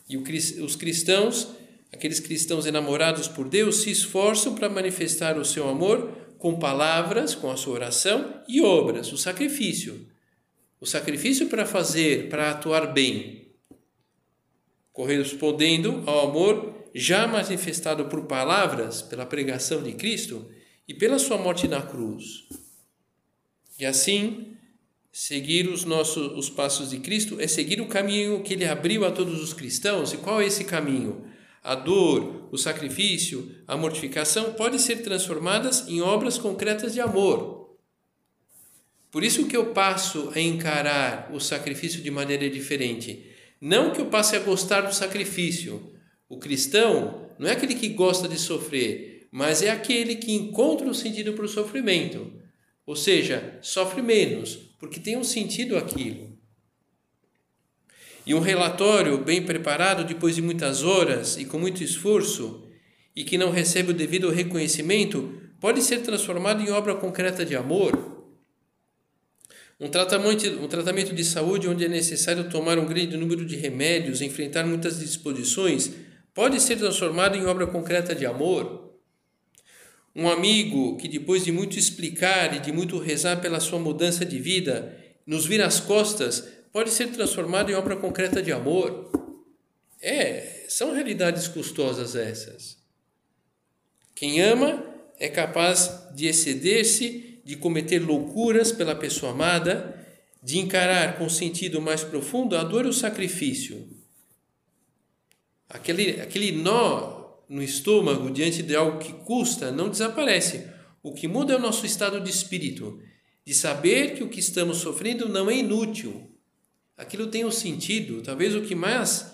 E 0.08 0.16
os 0.16 0.76
cristãos, 0.76 1.48
aqueles 1.92 2.20
cristãos 2.20 2.66
enamorados 2.66 3.28
por 3.28 3.48
Deus, 3.48 3.82
se 3.82 3.90
esforçam 3.90 4.54
para 4.54 4.68
manifestar 4.68 5.38
o 5.38 5.44
seu 5.44 5.68
amor 5.68 6.10
com 6.40 6.58
palavras, 6.58 7.36
com 7.36 7.52
a 7.52 7.56
sua 7.56 7.74
oração 7.74 8.42
e 8.48 8.60
obras, 8.60 9.12
o 9.12 9.16
sacrifício 9.16 10.10
o 10.80 10.86
sacrifício 10.86 11.48
para 11.48 11.66
fazer, 11.66 12.28
para 12.30 12.50
atuar 12.50 12.92
bem, 12.92 13.52
correspondendo 14.92 16.02
ao 16.06 16.30
amor 16.30 16.88
já 16.94 17.26
manifestado 17.26 18.06
por 18.06 18.24
palavras, 18.24 19.02
pela 19.02 19.26
pregação 19.26 19.82
de 19.82 19.92
Cristo 19.92 20.50
e 20.88 20.94
pela 20.94 21.18
sua 21.18 21.36
morte 21.36 21.68
na 21.68 21.82
cruz. 21.82 22.48
E 23.78 23.84
assim, 23.84 24.56
seguir 25.12 25.68
os 25.68 25.84
nossos 25.84 26.32
os 26.36 26.48
passos 26.48 26.90
de 26.90 26.98
Cristo 26.98 27.38
é 27.40 27.46
seguir 27.46 27.80
o 27.80 27.86
caminho 27.86 28.42
que 28.42 28.54
ele 28.54 28.64
abriu 28.64 29.04
a 29.04 29.12
todos 29.12 29.40
os 29.40 29.52
cristãos. 29.52 30.12
E 30.12 30.16
qual 30.16 30.40
é 30.40 30.46
esse 30.46 30.64
caminho? 30.64 31.24
A 31.62 31.74
dor, 31.74 32.48
o 32.50 32.56
sacrifício, 32.56 33.54
a 33.66 33.76
mortificação 33.76 34.52
podem 34.54 34.78
ser 34.78 35.02
transformadas 35.02 35.86
em 35.88 36.00
obras 36.00 36.38
concretas 36.38 36.94
de 36.94 37.00
amor 37.00 37.60
por 39.10 39.24
isso 39.24 39.46
que 39.46 39.56
eu 39.56 39.66
passo 39.72 40.30
a 40.34 40.40
encarar 40.40 41.30
o 41.32 41.40
sacrifício 41.40 42.00
de 42.00 42.10
maneira 42.10 42.48
diferente. 42.48 43.26
Não 43.60 43.92
que 43.92 44.00
eu 44.00 44.06
passe 44.06 44.36
a 44.36 44.40
gostar 44.40 44.82
do 44.82 44.94
sacrifício. 44.94 45.92
O 46.28 46.38
cristão 46.38 47.28
não 47.36 47.48
é 47.48 47.52
aquele 47.52 47.74
que 47.74 47.88
gosta 47.88 48.28
de 48.28 48.38
sofrer, 48.38 49.26
mas 49.32 49.62
é 49.62 49.70
aquele 49.70 50.14
que 50.14 50.32
encontra 50.32 50.86
o 50.86 50.90
um 50.90 50.94
sentido 50.94 51.32
para 51.32 51.44
o 51.44 51.48
sofrimento. 51.48 52.32
Ou 52.86 52.94
seja, 52.94 53.58
sofre 53.60 54.00
menos, 54.00 54.54
porque 54.78 55.00
tem 55.00 55.16
um 55.16 55.24
sentido 55.24 55.76
aquilo. 55.76 56.29
E 58.26 58.34
um 58.34 58.40
relatório 58.40 59.18
bem 59.18 59.42
preparado 59.42 60.04
depois 60.04 60.34
de 60.36 60.42
muitas 60.42 60.82
horas 60.82 61.36
e 61.36 61.44
com 61.44 61.58
muito 61.58 61.82
esforço, 61.82 62.66
e 63.14 63.24
que 63.24 63.38
não 63.38 63.50
recebe 63.50 63.90
o 63.90 63.94
devido 63.94 64.30
reconhecimento, 64.30 65.40
pode 65.60 65.82
ser 65.82 66.00
transformado 66.02 66.62
em 66.62 66.70
obra 66.70 66.94
concreta 66.94 67.44
de 67.44 67.56
amor 67.56 68.20
um 69.80 69.88
tratamento, 69.88 70.46
um 70.62 70.68
tratamento 70.68 71.14
de 71.14 71.24
saúde 71.24 71.66
onde 71.66 71.86
é 71.86 71.88
necessário 71.88 72.50
tomar 72.50 72.78
um 72.78 72.84
grande 72.84 73.16
número 73.16 73.46
de 73.46 73.56
remédios, 73.56 74.20
enfrentar 74.20 74.66
muitas 74.66 75.00
disposições, 75.00 75.90
pode 76.34 76.60
ser 76.60 76.76
transformado 76.76 77.34
em 77.34 77.46
obra 77.46 77.66
concreta 77.66 78.14
de 78.14 78.26
amor. 78.26 78.90
Um 80.14 80.28
amigo 80.28 80.98
que, 80.98 81.08
depois 81.08 81.44
de 81.44 81.50
muito 81.50 81.78
explicar 81.78 82.54
e 82.54 82.60
de 82.60 82.70
muito 82.70 82.98
rezar 82.98 83.40
pela 83.40 83.58
sua 83.58 83.78
mudança 83.78 84.22
de 84.22 84.38
vida, 84.38 84.94
nos 85.26 85.46
vira 85.46 85.64
as 85.64 85.80
costas, 85.80 86.46
pode 86.72 86.90
ser 86.90 87.08
transformado 87.08 87.70
em 87.70 87.74
obra 87.74 87.96
concreta 87.96 88.42
de 88.42 88.52
amor. 88.52 89.10
É, 90.00 90.66
são 90.68 90.92
realidades 90.92 91.48
custosas 91.48 92.14
essas. 92.14 92.78
Quem 94.14 94.40
ama 94.40 94.84
é 95.18 95.28
capaz 95.28 96.08
de 96.14 96.26
exceder-se 96.26 97.40
de 97.44 97.56
cometer 97.56 97.98
loucuras 97.98 98.70
pela 98.70 98.94
pessoa 98.94 99.32
amada, 99.32 99.96
de 100.42 100.58
encarar 100.58 101.18
com 101.18 101.28
sentido 101.28 101.80
mais 101.80 102.02
profundo 102.02 102.56
a 102.56 102.62
dor 102.62 102.86
e 102.86 102.88
o 102.88 102.92
sacrifício. 102.92 103.88
Aquele, 105.68 106.20
aquele 106.20 106.52
nó 106.52 107.20
no 107.48 107.62
estômago 107.62 108.30
diante 108.30 108.62
de 108.62 108.76
algo 108.76 108.98
que 108.98 109.12
custa 109.12 109.70
não 109.70 109.88
desaparece. 109.88 110.66
O 111.02 111.12
que 111.12 111.26
muda 111.26 111.52
é 111.52 111.56
o 111.56 111.60
nosso 111.60 111.84
estado 111.84 112.20
de 112.20 112.30
espírito, 112.30 113.00
de 113.44 113.54
saber 113.54 114.14
que 114.14 114.22
o 114.22 114.28
que 114.28 114.40
estamos 114.40 114.78
sofrendo 114.78 115.28
não 115.28 115.50
é 115.50 115.56
inútil. 115.56 116.30
Aquilo 117.00 117.28
tem 117.28 117.46
um 117.46 117.50
sentido. 117.50 118.20
Talvez 118.20 118.54
o 118.54 118.60
que 118.60 118.74
mais 118.74 119.32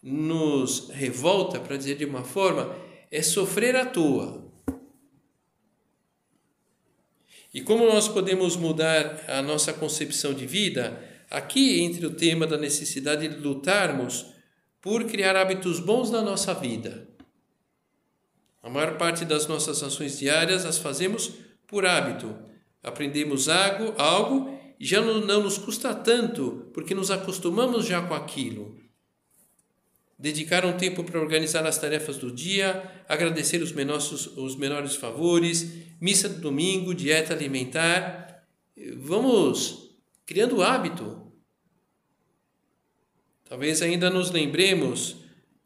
nos 0.00 0.88
revolta, 0.90 1.58
para 1.58 1.76
dizer 1.76 1.96
de 1.96 2.04
uma 2.04 2.22
forma, 2.22 2.72
é 3.10 3.20
sofrer 3.20 3.74
à 3.74 3.84
toa. 3.84 4.48
E 7.52 7.60
como 7.62 7.84
nós 7.84 8.06
podemos 8.06 8.54
mudar 8.54 9.24
a 9.28 9.42
nossa 9.42 9.72
concepção 9.72 10.32
de 10.32 10.46
vida? 10.46 11.04
Aqui 11.28 11.80
entre 11.80 12.06
o 12.06 12.14
tema 12.14 12.46
da 12.46 12.56
necessidade 12.56 13.26
de 13.26 13.36
lutarmos 13.38 14.26
por 14.80 15.04
criar 15.04 15.34
hábitos 15.34 15.80
bons 15.80 16.12
na 16.12 16.22
nossa 16.22 16.54
vida. 16.54 17.08
A 18.62 18.70
maior 18.70 18.96
parte 18.96 19.24
das 19.24 19.48
nossas 19.48 19.82
ações 19.82 20.16
diárias 20.16 20.64
as 20.64 20.78
fazemos 20.78 21.32
por 21.66 21.84
hábito. 21.84 22.36
Aprendemos 22.84 23.48
algo, 23.48 24.00
algo 24.00 24.59
e 24.80 24.86
já 24.86 25.00
não, 25.00 25.20
não 25.20 25.44
nos 25.44 25.58
custa 25.58 25.94
tanto, 25.94 26.70
porque 26.74 26.94
nos 26.94 27.12
acostumamos 27.12 27.86
já 27.86 28.00
com 28.00 28.14
aquilo 28.14 28.80
dedicar 30.20 30.66
um 30.66 30.76
tempo 30.76 31.02
para 31.02 31.18
organizar 31.18 31.66
as 31.66 31.78
tarefas 31.78 32.18
do 32.18 32.30
dia, 32.30 33.02
agradecer 33.08 33.62
os 33.62 33.72
menores, 33.72 34.26
os 34.36 34.54
menores 34.54 34.94
favores, 34.94 35.72
missa 35.98 36.28
do 36.28 36.40
domingo, 36.42 36.94
dieta 36.94 37.32
alimentar. 37.32 38.44
Vamos 38.98 39.96
criando 40.26 40.58
o 40.58 40.62
hábito. 40.62 41.32
Talvez 43.48 43.80
ainda 43.80 44.10
nos 44.10 44.30
lembremos 44.30 45.16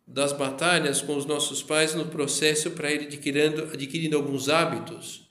das 0.07 0.33
batalhas 0.33 1.03
com 1.03 1.17
os 1.17 1.27
nossos 1.27 1.61
pais 1.61 1.95
no 1.95 2.07
processo 2.07 2.71
para 2.71 2.93
ir 2.93 3.07
adquirindo, 3.07 3.65
adquirindo 3.73 4.17
alguns 4.17 4.49
hábitos. 4.49 5.24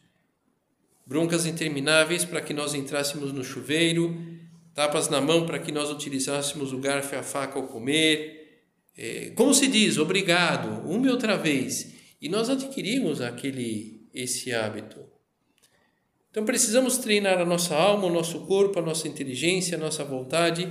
Broncas 1.05 1.45
intermináveis 1.45 2.24
para 2.25 2.41
que 2.41 2.53
nós 2.53 2.74
entrássemos 2.74 3.31
no 3.31 3.43
chuveiro, 3.43 4.15
tapas 4.74 5.10
na 5.10 5.22
mão 5.22 5.45
para 5.45 5.60
que 5.60 5.72
nós 5.72 5.89
utilizássemos 5.89 6.74
o 6.74 6.79
garfo 6.79 7.13
e 7.15 7.17
a 7.17 7.24
faca 7.24 7.60
ao 7.60 7.67
comer. 7.67 8.62
É, 8.98 9.31
como 9.36 9.53
se 9.53 9.67
diz, 9.67 9.98
obrigado, 9.98 10.88
uma 10.89 11.07
e 11.07 11.10
outra 11.10 11.38
vez. 11.38 11.93
E 12.22 12.29
nós 12.29 12.50
adquirimos 12.50 13.22
aquele 13.22 14.01
esse 14.13 14.53
hábito. 14.53 15.03
Então 16.29 16.45
precisamos 16.45 16.98
treinar 16.98 17.39
a 17.39 17.45
nossa 17.45 17.75
alma, 17.75 18.05
o 18.05 18.13
nosso 18.13 18.41
corpo, 18.41 18.79
a 18.79 18.81
nossa 18.81 19.07
inteligência, 19.07 19.77
a 19.77 19.79
nossa 19.79 20.03
vontade 20.03 20.67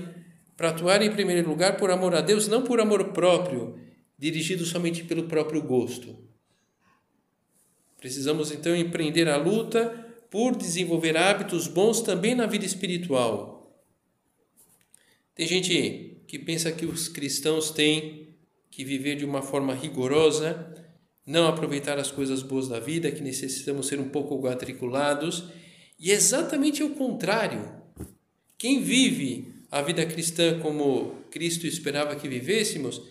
para 0.57 0.71
atuar 0.71 1.03
em 1.03 1.11
primeiro 1.11 1.49
lugar 1.49 1.77
por 1.77 1.91
amor 1.91 2.15
a 2.15 2.21
Deus, 2.21 2.47
não 2.47 2.63
por 2.63 2.81
amor 2.81 3.13
próprio, 3.13 3.79
dirigido 4.19 4.65
somente 4.65 5.05
pelo 5.05 5.25
próprio 5.25 5.63
gosto. 5.63 6.17
Precisamos 7.99 8.51
então 8.51 8.75
empreender 8.75 9.29
a 9.29 9.37
luta 9.37 10.02
por 10.33 10.57
desenvolver 10.57 11.15
hábitos 11.15 11.69
bons 11.69 12.01
também 12.01 12.35
na 12.35 12.47
vida 12.47 12.65
espiritual. 12.65 13.71
Tem 15.35 15.47
gente 15.47 16.23
que 16.27 16.39
pensa 16.39 16.73
que 16.73 16.87
os 16.87 17.07
cristãos 17.07 17.71
têm 17.71 18.35
que 18.71 18.83
viver 18.83 19.17
de 19.17 19.27
uma 19.27 19.43
forma 19.43 19.75
rigorosa, 19.75 20.75
não 21.27 21.47
aproveitar 21.47 21.99
as 21.99 22.11
coisas 22.11 22.43
boas 22.43 22.67
da 22.67 22.81
vida, 22.81 23.13
que 23.13 23.21
necessitamos 23.21 23.89
ser 23.89 24.01
um 24.01 24.09
pouco 24.09 24.41
quadriculados, 24.41 25.45
e 26.01 26.11
é 26.11 26.15
exatamente 26.15 26.83
o 26.83 26.95
contrário. 26.95 27.71
Quem 28.57 28.83
vive 28.83 29.53
a 29.71 29.83
vida 29.83 30.07
cristã 30.07 30.59
como 30.61 31.15
Cristo 31.31 31.67
esperava 31.67 32.17
que 32.17 32.27
vivêssemos, 32.27 33.03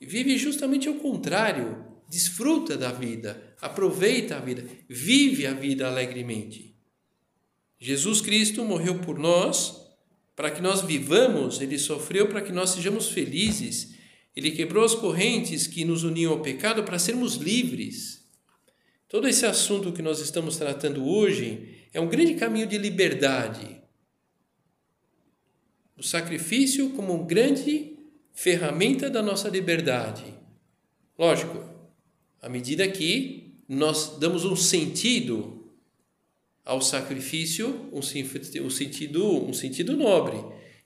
vive 0.00 0.38
justamente 0.38 0.88
o 0.88 0.94
contrário, 0.94 1.84
desfruta 2.08 2.74
da 2.74 2.90
vida, 2.90 3.54
aproveita 3.60 4.36
a 4.36 4.40
vida, 4.40 4.64
vive 4.88 5.46
a 5.46 5.52
vida 5.52 5.86
alegremente. 5.86 6.69
Jesus 7.80 8.20
Cristo 8.20 8.64
morreu 8.64 8.98
por 8.98 9.18
nós 9.18 9.80
para 10.36 10.50
que 10.50 10.60
nós 10.60 10.82
vivamos, 10.82 11.60
ele 11.60 11.78
sofreu 11.78 12.28
para 12.28 12.42
que 12.42 12.52
nós 12.52 12.70
sejamos 12.70 13.08
felizes 13.08 13.98
ele 14.34 14.52
quebrou 14.52 14.84
as 14.84 14.94
correntes 14.94 15.66
que 15.66 15.84
nos 15.84 16.04
uniam 16.04 16.32
ao 16.32 16.40
pecado 16.40 16.84
para 16.84 16.98
sermos 16.98 17.34
livres. 17.34 18.24
Todo 19.08 19.28
esse 19.28 19.44
assunto 19.44 19.92
que 19.92 20.02
nós 20.02 20.20
estamos 20.20 20.56
tratando 20.56 21.04
hoje 21.04 21.86
é 21.92 22.00
um 22.00 22.08
grande 22.08 22.34
caminho 22.34 22.66
de 22.66 22.78
liberdade. 22.78 23.80
O 25.96 26.02
sacrifício 26.02 26.90
como 26.90 27.12
uma 27.12 27.26
grande 27.26 27.98
ferramenta 28.32 29.10
da 29.10 29.20
nossa 29.20 29.48
liberdade. 29.48 30.24
Lógico, 31.18 31.62
à 32.40 32.48
medida 32.48 32.88
que 32.88 33.58
nós 33.68 34.16
damos 34.18 34.44
um 34.44 34.56
sentido 34.56 35.59
ao 36.70 36.80
sacrifício, 36.80 37.90
um, 37.92 38.00
sentido, 38.00 39.44
um 39.44 39.52
sentido 39.52 39.96
nobre. 39.96 40.38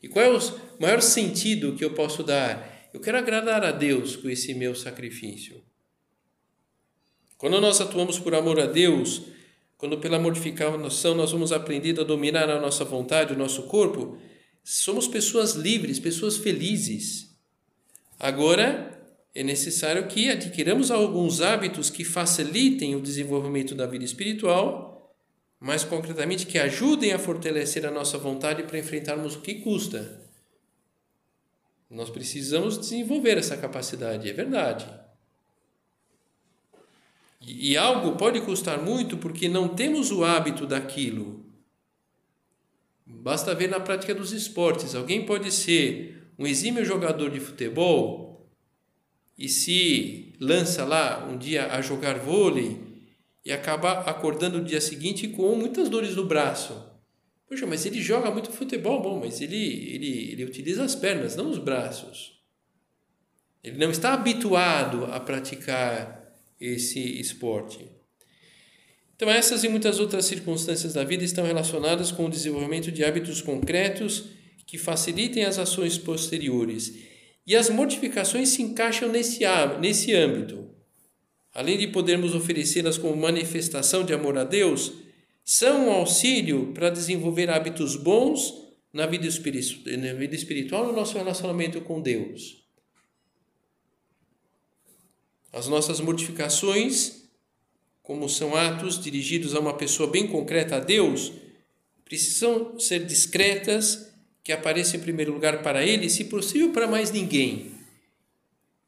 E 0.02 0.08
qual 0.08 0.24
é 0.24 0.30
o 0.30 0.40
maior 0.80 1.02
sentido 1.02 1.76
que 1.76 1.84
eu 1.84 1.92
posso 1.92 2.22
dar? 2.22 2.88
Eu 2.94 3.00
quero 3.00 3.18
agradar 3.18 3.62
a 3.62 3.70
Deus 3.70 4.16
com 4.16 4.30
esse 4.30 4.54
meu 4.54 4.74
sacrifício. 4.74 5.62
Quando 7.36 7.60
nós 7.60 7.82
atuamos 7.82 8.18
por 8.18 8.34
amor 8.34 8.58
a 8.58 8.64
Deus, 8.64 9.24
quando 9.76 9.98
pela 9.98 10.18
mortificação 10.18 11.14
nós 11.14 11.32
vamos 11.32 11.52
aprendendo 11.52 12.00
a 12.00 12.04
dominar 12.04 12.48
a 12.48 12.58
nossa 12.58 12.82
vontade, 12.82 13.34
o 13.34 13.38
nosso 13.38 13.64
corpo, 13.64 14.16
somos 14.62 15.06
pessoas 15.06 15.52
livres, 15.52 15.98
pessoas 15.98 16.38
felizes. 16.38 17.36
Agora, 18.18 19.06
é 19.34 19.42
necessário 19.42 20.08
que 20.08 20.30
adquiramos 20.30 20.90
alguns 20.90 21.42
hábitos 21.42 21.90
que 21.90 22.04
facilitem 22.04 22.96
o 22.96 23.02
desenvolvimento 23.02 23.74
da 23.74 23.86
vida 23.86 24.06
espiritual, 24.06 24.93
mais 25.64 25.83
concretamente 25.83 26.44
que 26.44 26.59
ajudem 26.59 27.14
a 27.14 27.18
fortalecer 27.18 27.87
a 27.87 27.90
nossa 27.90 28.18
vontade 28.18 28.64
para 28.64 28.79
enfrentarmos 28.79 29.35
o 29.35 29.40
que 29.40 29.55
custa. 29.55 30.20
Nós 31.88 32.11
precisamos 32.11 32.77
desenvolver 32.77 33.38
essa 33.38 33.57
capacidade, 33.57 34.29
é 34.29 34.33
verdade. 34.35 34.87
E, 37.40 37.70
e 37.70 37.77
algo 37.79 38.14
pode 38.18 38.42
custar 38.42 38.79
muito 38.79 39.16
porque 39.16 39.48
não 39.48 39.66
temos 39.66 40.11
o 40.11 40.22
hábito 40.22 40.66
daquilo. 40.66 41.46
Basta 43.07 43.55
ver 43.55 43.70
na 43.70 43.81
prática 43.81 44.14
dos 44.14 44.33
esportes. 44.33 44.94
Alguém 44.94 45.24
pode 45.24 45.50
ser 45.50 46.31
um 46.38 46.46
exímio 46.46 46.85
jogador 46.85 47.31
de 47.31 47.40
futebol 47.40 48.50
e 49.38 49.48
se 49.48 50.35
lança 50.38 50.85
lá 50.85 51.27
um 51.27 51.38
dia 51.38 51.72
a 51.72 51.81
jogar 51.81 52.18
vôlei 52.18 52.84
e 53.44 53.52
acaba 53.52 54.00
acordando 54.00 54.59
no 54.59 54.64
dia 54.64 54.80
seguinte 54.80 55.28
com 55.28 55.54
muitas 55.54 55.88
dores 55.88 56.16
no 56.16 56.24
braço. 56.24 56.90
Poxa, 57.46 57.66
mas 57.66 57.85
ele 57.85 58.00
joga 58.00 58.30
muito 58.30 58.50
futebol, 58.50 59.02
bom, 59.02 59.20
mas 59.20 59.40
ele, 59.40 59.57
ele, 59.57 60.33
ele 60.33 60.44
utiliza 60.44 60.83
as 60.83 60.94
pernas, 60.94 61.37
não 61.37 61.50
os 61.50 61.59
braços. 61.59 62.40
Ele 63.62 63.78
não 63.78 63.90
está 63.90 64.14
habituado 64.14 65.04
a 65.07 65.20
praticar 65.20 66.35
esse 66.61 67.00
esporte. 67.20 67.87
Então, 69.16 69.30
essas 69.30 69.62
e 69.62 69.68
muitas 69.68 70.00
outras 70.00 70.24
circunstâncias 70.24 70.92
da 70.94 71.04
vida 71.04 71.22
estão 71.22 71.46
relacionadas 71.46 72.11
com 72.11 72.26
o 72.26 72.30
desenvolvimento 72.30 72.90
de 72.90 73.04
hábitos 73.04 73.40
concretos 73.40 74.24
que 74.66 74.76
facilitem 74.76 75.44
as 75.44 75.59
ações 75.59 75.96
posteriores. 75.96 76.92
E 77.46 77.54
as 77.54 77.68
mortificações 77.68 78.48
se 78.48 78.62
encaixam 78.62 79.09
nesse, 79.09 79.40
nesse 79.80 80.14
âmbito. 80.14 80.73
Além 81.54 81.78
de 81.78 81.86
podermos 81.86 82.34
oferecê-las 82.34 82.98
como 82.98 83.16
manifestação 83.16 84.04
de 84.04 84.12
amor 84.12 84.36
a 84.36 84.42
Deus, 84.42 84.92
são 85.44 85.86
um 85.86 85.92
auxílio 85.92 86.72
para 86.74 86.90
desenvolver 86.90 87.48
hábitos 87.48 87.94
bons 87.94 88.52
na 88.92 89.06
vida, 89.06 89.28
na 89.96 90.12
vida 90.14 90.34
espiritual, 90.34 90.86
no 90.86 90.92
nosso 90.92 91.16
relacionamento 91.16 91.80
com 91.80 92.00
Deus. 92.00 92.64
As 95.52 95.68
nossas 95.68 96.00
mortificações, 96.00 97.28
como 98.02 98.28
são 98.28 98.56
atos 98.56 99.00
dirigidos 99.00 99.54
a 99.54 99.60
uma 99.60 99.74
pessoa 99.74 100.10
bem 100.10 100.26
concreta, 100.26 100.76
a 100.76 100.80
Deus, 100.80 101.32
precisam 102.04 102.78
ser 102.80 103.06
discretas, 103.06 104.12
que 104.42 104.52
apareçam 104.52 104.98
em 104.98 105.02
primeiro 105.02 105.32
lugar 105.32 105.62
para 105.62 105.86
Ele, 105.86 106.10
se 106.10 106.24
possível 106.24 106.72
para 106.72 106.88
mais 106.88 107.12
ninguém. 107.12 107.72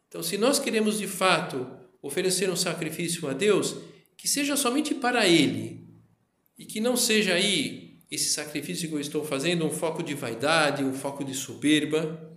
Então, 0.09 0.23
se 0.23 0.37
nós 0.37 0.59
queremos 0.59 0.99
de 0.99 1.07
fato 1.07 1.76
oferecer 2.07 2.49
um 2.51 2.57
sacrifício 2.57 3.29
a 3.29 3.33
Deus, 3.33 3.77
que 4.17 4.29
seja 4.29 4.57
somente 4.57 4.95
para 4.95 5.27
Ele, 5.27 5.87
e 6.59 6.65
que 6.65 6.81
não 6.81 6.97
seja 6.97 7.35
aí 7.35 7.99
esse 8.11 8.31
sacrifício 8.31 8.89
que 8.89 8.95
eu 8.95 9.01
estou 9.01 9.25
fazendo 9.25 9.67
um 9.67 9.71
foco 9.71 10.03
de 10.03 10.15
vaidade, 10.15 10.85
um 10.85 10.93
foco 10.93 11.25
de 11.25 11.35
soberba. 11.35 12.33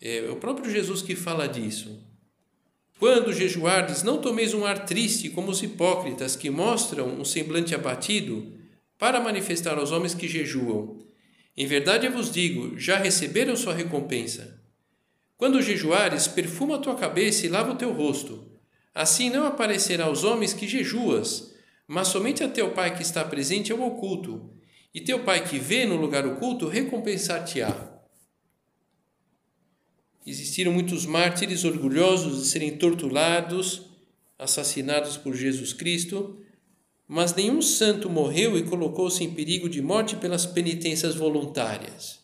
É 0.00 0.28
o 0.30 0.36
próprio 0.36 0.70
Jesus 0.70 1.00
que 1.00 1.14
fala 1.14 1.46
disso. 1.46 2.04
Quando 2.98 3.32
jejuardes, 3.32 4.02
não 4.02 4.20
tomeis 4.20 4.54
um 4.54 4.64
ar 4.64 4.84
triste 4.84 5.30
como 5.30 5.50
os 5.50 5.62
hipócritas 5.62 6.36
que 6.36 6.50
mostram 6.50 7.08
um 7.08 7.24
semblante 7.24 7.74
abatido 7.74 8.52
para 8.98 9.20
manifestar 9.20 9.78
aos 9.78 9.90
homens 9.90 10.14
que 10.14 10.28
jejuam. 10.28 11.04
Em 11.56 11.66
verdade 11.66 12.06
eu 12.06 12.12
vos 12.12 12.30
digo, 12.30 12.78
já 12.78 12.98
receberam 12.98 13.56
sua 13.56 13.74
recompensa. 13.74 14.61
Quando 15.42 15.60
jejuares, 15.60 16.28
perfuma 16.28 16.76
a 16.76 16.78
tua 16.78 16.94
cabeça 16.94 17.44
e 17.44 17.48
lava 17.48 17.72
o 17.72 17.74
teu 17.74 17.92
rosto. 17.92 18.46
Assim 18.94 19.28
não 19.28 19.44
aparecerá 19.44 20.04
aos 20.04 20.22
homens 20.22 20.54
que 20.54 20.68
jejuas, 20.68 21.52
mas 21.84 22.06
somente 22.06 22.44
a 22.44 22.48
teu 22.48 22.70
Pai 22.70 22.96
que 22.96 23.02
está 23.02 23.24
presente 23.24 23.72
é 23.72 23.74
o 23.74 23.84
oculto, 23.84 24.52
e 24.94 25.00
teu 25.00 25.24
Pai 25.24 25.44
que 25.44 25.58
vê 25.58 25.84
no 25.84 25.96
lugar 25.96 26.24
oculto 26.24 26.68
recompensar-te-á. 26.68 27.92
Existiram 30.24 30.70
muitos 30.70 31.06
mártires 31.06 31.64
orgulhosos 31.64 32.44
de 32.44 32.48
serem 32.48 32.78
torturados, 32.78 33.90
assassinados 34.38 35.16
por 35.16 35.34
Jesus 35.34 35.72
Cristo, 35.72 36.38
mas 37.08 37.34
nenhum 37.34 37.60
santo 37.60 38.08
morreu 38.08 38.56
e 38.56 38.62
colocou-se 38.62 39.24
em 39.24 39.34
perigo 39.34 39.68
de 39.68 39.82
morte 39.82 40.14
pelas 40.14 40.46
penitências 40.46 41.16
voluntárias. 41.16 42.21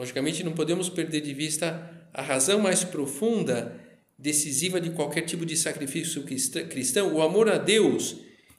Logicamente, 0.00 0.42
não 0.42 0.52
podemos 0.52 0.88
perder 0.88 1.20
de 1.20 1.34
vista 1.34 2.08
a 2.14 2.22
razão 2.22 2.58
mais 2.58 2.82
profunda 2.82 3.78
decisiva 4.18 4.80
de 4.80 4.88
qualquer 4.88 5.20
tipo 5.26 5.44
de 5.44 5.54
sacrifício 5.54 6.24
cristão, 6.24 7.12
o 7.12 7.20
amor 7.20 7.50
a 7.50 7.58
Deus. 7.58 8.16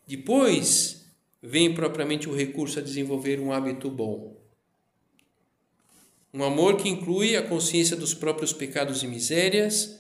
Depois 0.08 1.04
vem 1.42 1.74
propriamente 1.74 2.30
o 2.30 2.36
recurso 2.36 2.78
a 2.78 2.82
desenvolver 2.84 3.40
um 3.40 3.52
hábito 3.52 3.90
bom. 3.90 4.40
Um 6.32 6.44
amor 6.44 6.78
que 6.78 6.88
inclui 6.88 7.36
a 7.36 7.42
consciência 7.42 7.98
dos 7.98 8.14
próprios 8.14 8.54
pecados 8.54 9.02
e 9.02 9.08
misérias, 9.08 10.00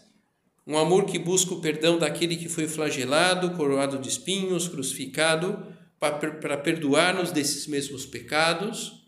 um 0.67 0.77
amor 0.77 1.05
que 1.05 1.17
busca 1.17 1.55
o 1.55 1.59
perdão 1.59 1.97
daquele 1.97 2.35
que 2.35 2.47
foi 2.47 2.67
flagelado, 2.67 3.57
coroado 3.57 3.97
de 3.97 4.09
espinhos, 4.09 4.67
crucificado, 4.67 5.65
para 5.99 6.57
perdoar-nos 6.59 7.31
desses 7.31 7.65
mesmos 7.65 8.05
pecados. 8.05 9.00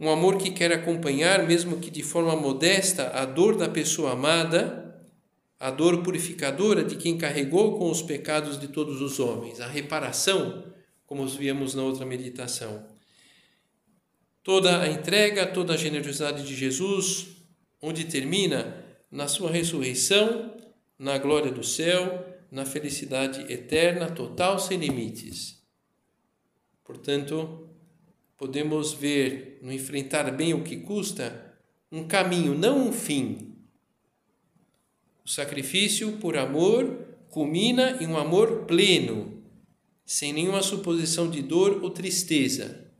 Um 0.00 0.10
amor 0.10 0.38
que 0.38 0.50
quer 0.50 0.72
acompanhar, 0.72 1.46
mesmo 1.46 1.78
que 1.78 1.90
de 1.90 2.02
forma 2.02 2.36
modesta, 2.36 3.10
a 3.10 3.24
dor 3.24 3.56
da 3.56 3.68
pessoa 3.68 4.12
amada 4.12 4.88
a 5.60 5.70
dor 5.70 6.02
purificadora 6.02 6.84
de 6.84 6.96
quem 6.96 7.18
carregou 7.18 7.78
com 7.78 7.90
os 7.90 8.00
pecados 8.00 8.58
de 8.58 8.68
todos 8.68 9.00
os 9.00 9.18
homens, 9.18 9.60
a 9.60 9.66
reparação, 9.66 10.64
como 11.04 11.22
os 11.22 11.34
víamos 11.34 11.74
na 11.74 11.82
outra 11.82 12.06
meditação. 12.06 12.86
Toda 14.42 14.80
a 14.80 14.88
entrega, 14.88 15.46
toda 15.46 15.74
a 15.74 15.76
generosidade 15.76 16.46
de 16.46 16.54
Jesus, 16.54 17.28
onde 17.82 18.04
termina 18.04 18.84
na 19.10 19.26
sua 19.26 19.50
ressurreição, 19.50 20.54
na 20.98 21.18
glória 21.18 21.50
do 21.50 21.64
céu, 21.64 22.24
na 22.50 22.64
felicidade 22.64 23.52
eterna, 23.52 24.10
total, 24.10 24.58
sem 24.58 24.78
limites. 24.78 25.60
Portanto, 26.84 27.67
podemos 28.38 28.94
ver 28.94 29.58
no 29.60 29.72
enfrentar 29.72 30.30
bem 30.30 30.54
o 30.54 30.62
que 30.62 30.76
custa 30.76 31.58
um 31.90 32.06
caminho, 32.06 32.54
não 32.54 32.88
um 32.88 32.92
fim. 32.92 33.56
O 35.24 35.28
sacrifício 35.28 36.12
por 36.18 36.36
amor 36.36 37.06
culmina 37.28 37.98
em 38.00 38.06
um 38.06 38.16
amor 38.16 38.64
pleno, 38.64 39.42
sem 40.06 40.32
nenhuma 40.32 40.62
suposição 40.62 41.28
de 41.28 41.42
dor 41.42 41.82
ou 41.82 41.90
tristeza. 41.90 42.90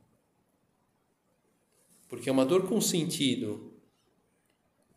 Porque 2.09 2.29
é 2.29 2.33
uma 2.33 2.45
dor 2.45 2.67
com 2.67 2.81
sentido 2.81 3.73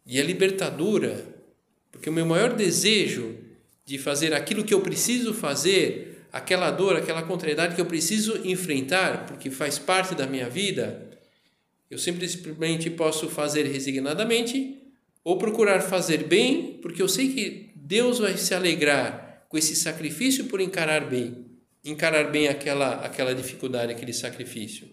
e 0.05 0.19
é 0.19 0.23
libertadora, 0.23 1.43
porque 1.91 2.09
o 2.09 2.13
meu 2.13 2.25
maior 2.25 2.55
desejo 2.55 3.37
de 3.85 3.97
fazer 3.97 4.33
aquilo 4.33 4.63
que 4.63 4.73
eu 4.73 4.81
preciso 4.81 5.33
fazer, 5.33 6.10
aquela 6.31 6.71
dor, 6.71 6.95
aquela 6.95 7.23
contrariedade 7.23 7.75
que 7.75 7.81
eu 7.81 7.85
preciso 7.85 8.47
enfrentar, 8.47 9.25
porque 9.25 9.49
faz 9.49 9.77
parte 9.77 10.15
da 10.15 10.25
minha 10.25 10.49
vida, 10.49 11.09
eu 11.89 11.97
simplesmente 11.97 12.89
posso 12.89 13.29
fazer 13.29 13.63
resignadamente 13.63 14.81
ou 15.23 15.37
procurar 15.37 15.81
fazer 15.81 16.23
bem, 16.23 16.79
porque 16.81 17.01
eu 17.01 17.09
sei 17.09 17.33
que 17.33 17.71
Deus 17.75 18.19
vai 18.19 18.37
se 18.37 18.53
alegrar 18.53 19.45
com 19.49 19.57
esse 19.57 19.75
sacrifício 19.75 20.45
por 20.45 20.61
encarar 20.61 21.09
bem, 21.09 21.45
encarar 21.83 22.31
bem 22.31 22.47
aquela 22.47 23.05
aquela 23.05 23.35
dificuldade, 23.35 23.91
aquele 23.91 24.13
sacrifício. 24.13 24.89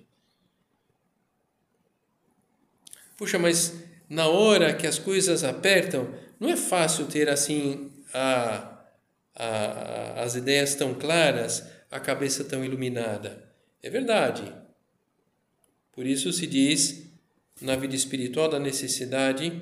Puxa, 3.17 3.39
mas 3.39 3.75
na 4.09 4.27
hora 4.27 4.75
que 4.75 4.87
as 4.87 4.99
coisas 4.99 5.45
apertam, 5.45 6.13
não 6.41 6.49
é 6.49 6.57
fácil 6.57 7.07
ter 7.07 7.29
assim 7.29 7.91
a 8.13 8.78
a, 9.39 10.23
as 10.23 10.35
ideias 10.35 10.75
tão 10.75 10.93
claras, 10.95 11.65
a 11.91 12.01
cabeça 12.01 12.45
tão 12.45 12.65
iluminada. 12.65 13.49
É 13.81 13.89
verdade. 13.89 14.53
Por 15.93 16.05
isso 16.05 16.33
se 16.33 16.47
diz 16.47 17.09
na 17.61 17.77
vida 17.77 17.95
espiritual 17.95 18.49
da 18.49 18.59
necessidade 18.59 19.61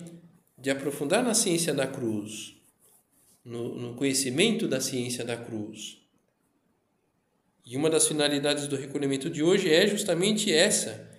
de 0.59 0.71
aprofundar 0.71 1.23
na 1.23 1.35
ciência 1.35 1.75
da 1.75 1.87
cruz, 1.87 2.55
no, 3.45 3.75
no 3.75 3.95
conhecimento 3.95 4.67
da 4.67 4.81
ciência 4.81 5.25
da 5.25 5.37
cruz. 5.37 5.99
E 7.65 7.77
uma 7.77 7.91
das 7.91 8.07
finalidades 8.07 8.67
do 8.67 8.77
recolhimento 8.77 9.29
de 9.29 9.43
hoje 9.43 9.73
é 9.73 9.87
justamente 9.87 10.53
essa: 10.53 11.11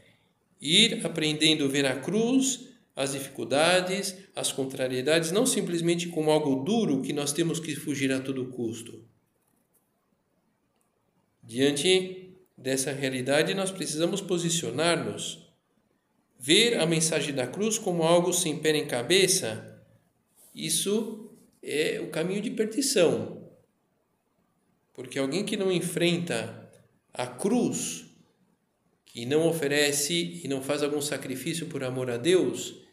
ir 0.60 1.06
aprendendo 1.06 1.66
a 1.66 1.68
ver 1.68 1.86
a 1.86 2.00
cruz 2.00 2.70
as 2.98 3.12
dificuldades, 3.12 4.18
as 4.36 4.52
contrariedades, 4.52 5.32
não 5.32 5.46
simplesmente 5.46 6.08
como 6.08 6.32
algo 6.32 6.64
duro 6.64 7.04
que 7.04 7.14
nós 7.14 7.32
temos 7.32 7.60
que 7.60 7.76
fugir 7.76 8.12
a 8.12 8.20
todo 8.20 8.50
custo. 8.50 9.06
Diante 11.44 12.34
dessa 12.58 12.92
realidade, 12.92 13.54
nós 13.54 13.70
precisamos 13.70 14.20
posicionar-nos, 14.20 15.48
ver 16.40 16.80
a 16.80 16.88
mensagem 16.88 17.36
da 17.36 17.46
cruz 17.46 17.78
como 17.78 18.02
algo 18.02 18.34
sem 18.34 18.58
pé 18.58 18.74
nem 18.74 18.88
cabeça. 18.88 19.80
Isso 20.56 21.30
é 21.62 22.02
o 22.02 22.10
caminho 22.10 22.42
de 22.42 22.50
perdição. 22.50 23.48
Porque 24.92 25.20
alguém 25.20 25.46
que 25.46 25.56
não 25.56 25.72
enfrenta 25.72 26.68
a 27.14 27.28
cruz, 27.28 28.08
que 29.06 29.24
não 29.24 29.48
oferece 29.48 30.42
e 30.44 30.48
não 30.48 30.64
faz 30.64 30.82
algum 30.82 31.00
sacrifício 31.00 31.68
por 31.68 31.84
amor 31.84 32.10
a 32.10 32.18
Deus, 32.18 32.87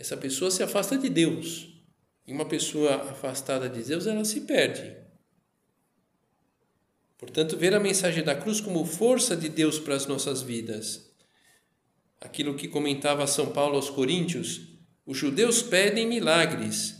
essa 0.00 0.16
pessoa 0.16 0.50
se 0.50 0.62
afasta 0.62 0.96
de 0.96 1.10
Deus. 1.10 1.68
E 2.26 2.32
uma 2.32 2.46
pessoa 2.46 3.10
afastada 3.10 3.68
de 3.68 3.82
Deus, 3.82 4.06
ela 4.06 4.24
se 4.24 4.40
perde. 4.40 4.96
Portanto, 7.18 7.58
ver 7.58 7.74
a 7.74 7.80
mensagem 7.80 8.24
da 8.24 8.34
cruz 8.34 8.62
como 8.62 8.82
força 8.86 9.36
de 9.36 9.50
Deus 9.50 9.78
para 9.78 9.94
as 9.94 10.06
nossas 10.06 10.40
vidas. 10.40 11.14
Aquilo 12.18 12.54
que 12.54 12.66
comentava 12.66 13.26
São 13.26 13.50
Paulo 13.50 13.76
aos 13.76 13.90
Coríntios: 13.90 14.62
os 15.04 15.18
judeus 15.18 15.62
pedem 15.62 16.06
milagres, 16.06 16.96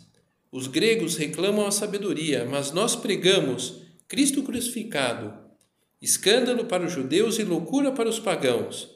os 0.52 0.66
gregos 0.66 1.16
reclamam 1.16 1.66
a 1.66 1.70
sabedoria, 1.70 2.44
mas 2.44 2.70
nós 2.70 2.94
pregamos 2.94 3.80
Cristo 4.06 4.42
crucificado, 4.42 5.32
escândalo 6.02 6.66
para 6.66 6.84
os 6.84 6.92
judeus 6.92 7.38
e 7.38 7.44
loucura 7.44 7.92
para 7.92 8.10
os 8.10 8.18
pagãos. 8.18 8.90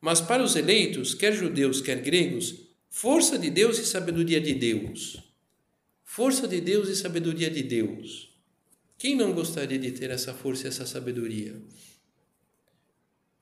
Mas 0.00 0.18
para 0.18 0.42
os 0.42 0.56
eleitos, 0.56 1.12
quer 1.12 1.34
judeus, 1.34 1.82
quer 1.82 2.00
gregos, 2.00 2.69
Força 2.90 3.38
de 3.38 3.48
Deus 3.48 3.78
e 3.78 3.86
sabedoria 3.86 4.40
de 4.40 4.52
Deus. 4.52 5.22
Força 6.04 6.48
de 6.48 6.60
Deus 6.60 6.88
e 6.88 6.96
sabedoria 6.96 7.48
de 7.48 7.62
Deus. 7.62 8.34
Quem 8.98 9.14
não 9.14 9.32
gostaria 9.32 9.78
de 9.78 9.92
ter 9.92 10.10
essa 10.10 10.34
força 10.34 10.66
e 10.66 10.68
essa 10.68 10.84
sabedoria? 10.84 11.54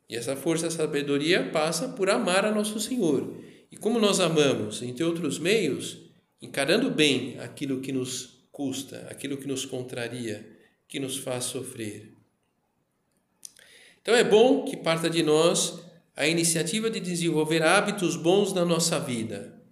E 0.06 0.14
essa 0.14 0.36
força 0.36 0.66
e 0.66 0.70
sabedoria 0.70 1.50
passa 1.50 1.88
por 1.88 2.10
amar 2.10 2.44
a 2.44 2.54
nosso 2.54 2.78
Senhor. 2.78 3.42
E 3.72 3.76
como 3.76 3.98
nós 3.98 4.20
amamos, 4.20 4.82
entre 4.82 5.02
outros 5.02 5.38
meios, 5.38 5.98
encarando 6.40 6.90
bem 6.90 7.40
aquilo 7.40 7.80
que 7.80 7.90
nos 7.90 8.46
custa, 8.52 9.06
aquilo 9.10 9.38
que 9.38 9.48
nos 9.48 9.64
contraria, 9.64 10.46
que 10.86 11.00
nos 11.00 11.16
faz 11.16 11.44
sofrer. 11.44 12.12
Então 14.02 14.14
é 14.14 14.22
bom 14.22 14.64
que 14.66 14.76
parta 14.76 15.08
de 15.08 15.22
nós 15.22 15.87
a 16.18 16.26
iniciativa 16.26 16.90
de 16.90 16.98
desenvolver 16.98 17.62
hábitos 17.62 18.16
bons 18.16 18.52
na 18.52 18.64
nossa 18.64 18.98
vida. 18.98 19.62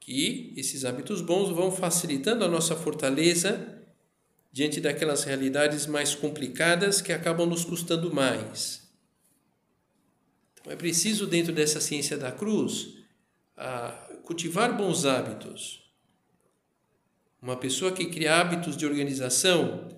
Que 0.00 0.54
esses 0.56 0.86
hábitos 0.86 1.20
bons 1.20 1.50
vão 1.50 1.70
facilitando 1.70 2.42
a 2.46 2.48
nossa 2.48 2.74
fortaleza 2.74 3.78
diante 4.50 4.80
daquelas 4.80 5.24
realidades 5.24 5.86
mais 5.86 6.14
complicadas 6.14 7.02
que 7.02 7.12
acabam 7.12 7.46
nos 7.46 7.62
custando 7.62 8.10
mais. 8.10 8.90
Então 10.58 10.72
é 10.72 10.76
preciso, 10.76 11.26
dentro 11.26 11.52
dessa 11.52 11.78
ciência 11.78 12.16
da 12.16 12.32
cruz, 12.32 12.94
cultivar 14.24 14.74
bons 14.74 15.04
hábitos. 15.04 15.92
Uma 17.42 17.58
pessoa 17.58 17.92
que 17.92 18.06
cria 18.06 18.40
hábitos 18.40 18.78
de 18.78 18.86
organização 18.86 19.88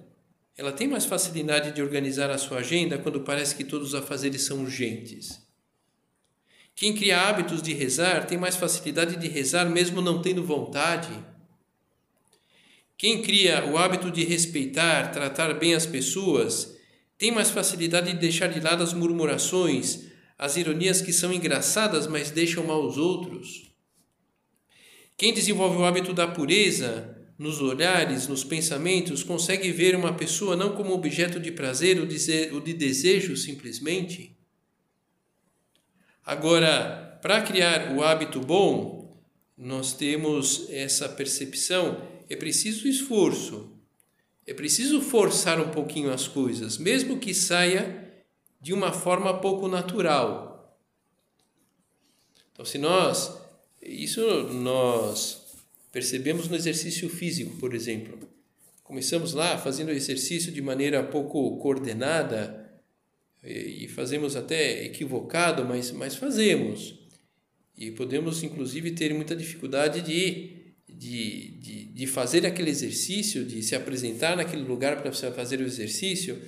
ela 0.57 0.73
tem 0.73 0.87
mais 0.87 1.05
facilidade 1.05 1.73
de 1.73 1.83
organizar 1.83 2.31
a 2.31 2.38
sua 2.38 2.59
agenda 2.59 2.99
quando 2.99 3.21
parece 3.21 3.57
que 3.57 3.64
todos 3.64 3.88
os 3.88 3.95
afazeres 3.95 4.43
são 4.43 4.62
urgentes. 4.62 5.43
Quem 6.77 6.95
cria 6.95 7.21
hábitos 7.21 7.62
de 7.62 7.73
rezar 7.73 8.27
tem 8.27 8.38
mais 8.38 8.57
facilidade 8.57 9.17
de 9.17 9.29
rezar 9.29 9.69
mesmo 9.69 10.01
não 10.01 10.23
tendo 10.23 10.45
vontade. 10.45 11.11
Quem 12.97 13.23
cria 13.23 13.64
o 13.67 13.77
hábito 13.77 14.11
de 14.11 14.25
respeitar, 14.25 15.11
tratar 15.11 15.55
bem 15.55 15.75
as 15.75 15.87
pessoas, 15.87 16.77
tem 17.19 17.33
mais 17.33 17.51
facilidade 17.51 18.12
de 18.12 18.19
deixar 18.19 18.49
de 18.49 18.61
lado 18.61 18.83
as 18.83 18.93
murmurações, 18.93 20.05
as 20.38 20.57
ironias 20.57 21.01
que 21.01 21.12
são 21.12 21.33
engraçadas, 21.33 22.07
mas 22.07 22.31
deixam 22.31 22.64
mal 22.64 22.85
os 22.85 22.97
outros. 22.97 23.73
Quem 25.17 25.33
desenvolve 25.33 25.79
o 25.79 25.85
hábito 25.85 26.12
da 26.12 26.27
pureza 26.27 27.23
nos 27.38 27.61
olhares, 27.61 28.29
nos 28.29 28.44
pensamentos, 28.44 29.23
consegue 29.23 29.70
ver 29.73 29.97
uma 29.97 30.14
pessoa 30.14 30.57
não 30.57 30.75
como 30.75 30.94
objeto 30.94 31.40
de 31.40 31.51
prazer 31.51 31.99
ou 32.01 32.61
de 32.61 32.73
desejo 32.73 33.37
simplesmente? 33.37 34.37
Agora, 36.25 37.18
para 37.20 37.42
criar 37.42 37.97
o 37.97 38.03
hábito 38.03 38.40
bom, 38.40 39.23
nós 39.57 39.92
temos 39.92 40.68
essa 40.70 41.09
percepção, 41.09 42.07
é 42.29 42.37
preciso 42.37 42.88
esforço. 42.88 43.70
É 44.47 44.53
preciso 44.53 45.01
forçar 45.01 45.59
um 45.61 45.70
pouquinho 45.70 46.12
as 46.12 46.29
coisas, 46.29 46.77
mesmo 46.77 47.18
que 47.18 47.33
saia 47.33 48.12
de 48.61 48.73
uma 48.73 48.92
forma 48.92 49.40
pouco 49.40 49.68
natural. 49.68 50.79
Então, 52.53 52.64
se 52.64 52.79
nós, 52.79 53.38
isso 53.83 54.23
nós 54.53 55.43
Percebemos 55.94 56.48
no 56.48 56.57
exercício 56.57 57.09
físico, 57.09 57.57
por 57.59 57.72
exemplo. 57.72 58.18
Começamos 58.83 59.33
lá 59.33 59.57
fazendo 59.57 59.90
o 59.90 59.92
exercício 59.92 60.50
de 60.50 60.61
maneira 60.61 61.04
pouco 61.04 61.57
coordenada 61.59 62.68
e 63.44 63.87
fazemos 63.87 64.35
até 64.35 64.85
equivocado, 64.87 65.64
mas, 65.64 65.92
mas 65.92 66.16
fazemos. 66.16 66.98
E 67.78 67.92
podemos, 67.92 68.42
inclusive, 68.42 68.90
ter 68.90 69.14
muita 69.14 69.37
dificuldade 69.37 70.00
de, 70.00 70.74
de, 70.88 71.50
de, 71.61 71.85
de 71.85 72.07
fazer 72.09 72.44
aquele 72.44 72.70
exercício, 72.70 73.44
de 73.44 73.62
se 73.62 73.76
apresentar 73.76 74.37
naquele 74.37 74.64
lugar 74.64 75.00
para 75.00 75.12
fazer 75.12 75.61
o 75.61 75.64
exercício, 75.64 76.42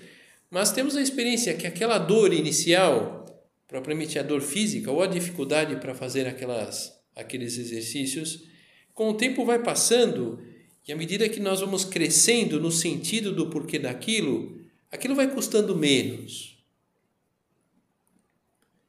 mas 0.51 0.73
temos 0.73 0.97
a 0.97 1.01
experiência 1.01 1.55
que 1.55 1.69
aquela 1.69 1.99
dor 1.99 2.33
inicial, 2.33 3.25
propriamente 3.69 4.19
a 4.19 4.25
dor 4.25 4.41
física 4.41 4.91
ou 4.91 5.05
a 5.05 5.07
dificuldade 5.07 5.77
para 5.77 5.95
fazer 5.95 6.27
aquelas, 6.27 6.99
aqueles 7.15 7.57
exercícios, 7.57 8.56
com 8.97 9.11
o 9.11 9.15
tempo 9.15 9.45
vai 9.45 9.63
passando 9.63 10.43
E 10.89 10.93
à 10.93 10.97
medida 10.97 11.29
que 11.29 11.39
nós 11.39 11.61
vamos 11.61 11.85
crescendo 11.85 12.59
no 12.59 12.71
sentido 12.71 13.33
do 13.33 13.51
porquê 13.51 13.79
daquilo, 13.79 14.59
aquilo 14.91 15.15
vai 15.15 15.29
custando 15.29 15.77
menos. 15.77 16.57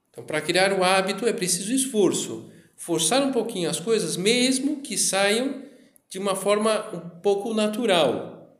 Então, 0.09 0.23
para 0.23 0.39
criar 0.41 0.71
o 0.71 0.83
hábito 0.83 1.27
é 1.27 1.33
preciso 1.33 1.73
esforço, 1.73 2.49
forçar 2.75 3.21
um 3.21 3.31
pouquinho 3.31 3.69
as 3.69 3.79
coisas, 3.79 4.15
mesmo 4.15 4.81
que 4.81 4.97
saiam 4.97 5.63
de 6.07 6.19
uma 6.19 6.35
forma 6.35 6.87
um 6.95 7.19
pouco 7.19 7.53
natural. 7.53 8.57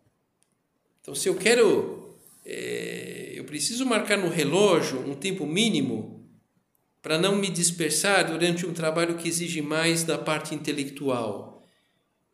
Então, 0.99 1.13
se 1.13 1.29
eu 1.29 1.35
quero, 1.35 2.17
é, 2.43 3.33
eu 3.35 3.45
preciso 3.45 3.85
marcar 3.85 4.17
no 4.17 4.29
relógio 4.29 4.99
um 4.99 5.15
tempo 5.15 5.45
mínimo 5.45 6.16
para 7.01 7.17
não 7.17 7.35
me 7.35 7.49
dispersar 7.49 8.29
durante 8.29 8.65
um 8.65 8.73
trabalho 8.73 9.15
que 9.15 9.27
exige 9.27 9.61
mais 9.61 10.03
da 10.03 10.17
parte 10.17 10.53
intelectual. 10.53 11.65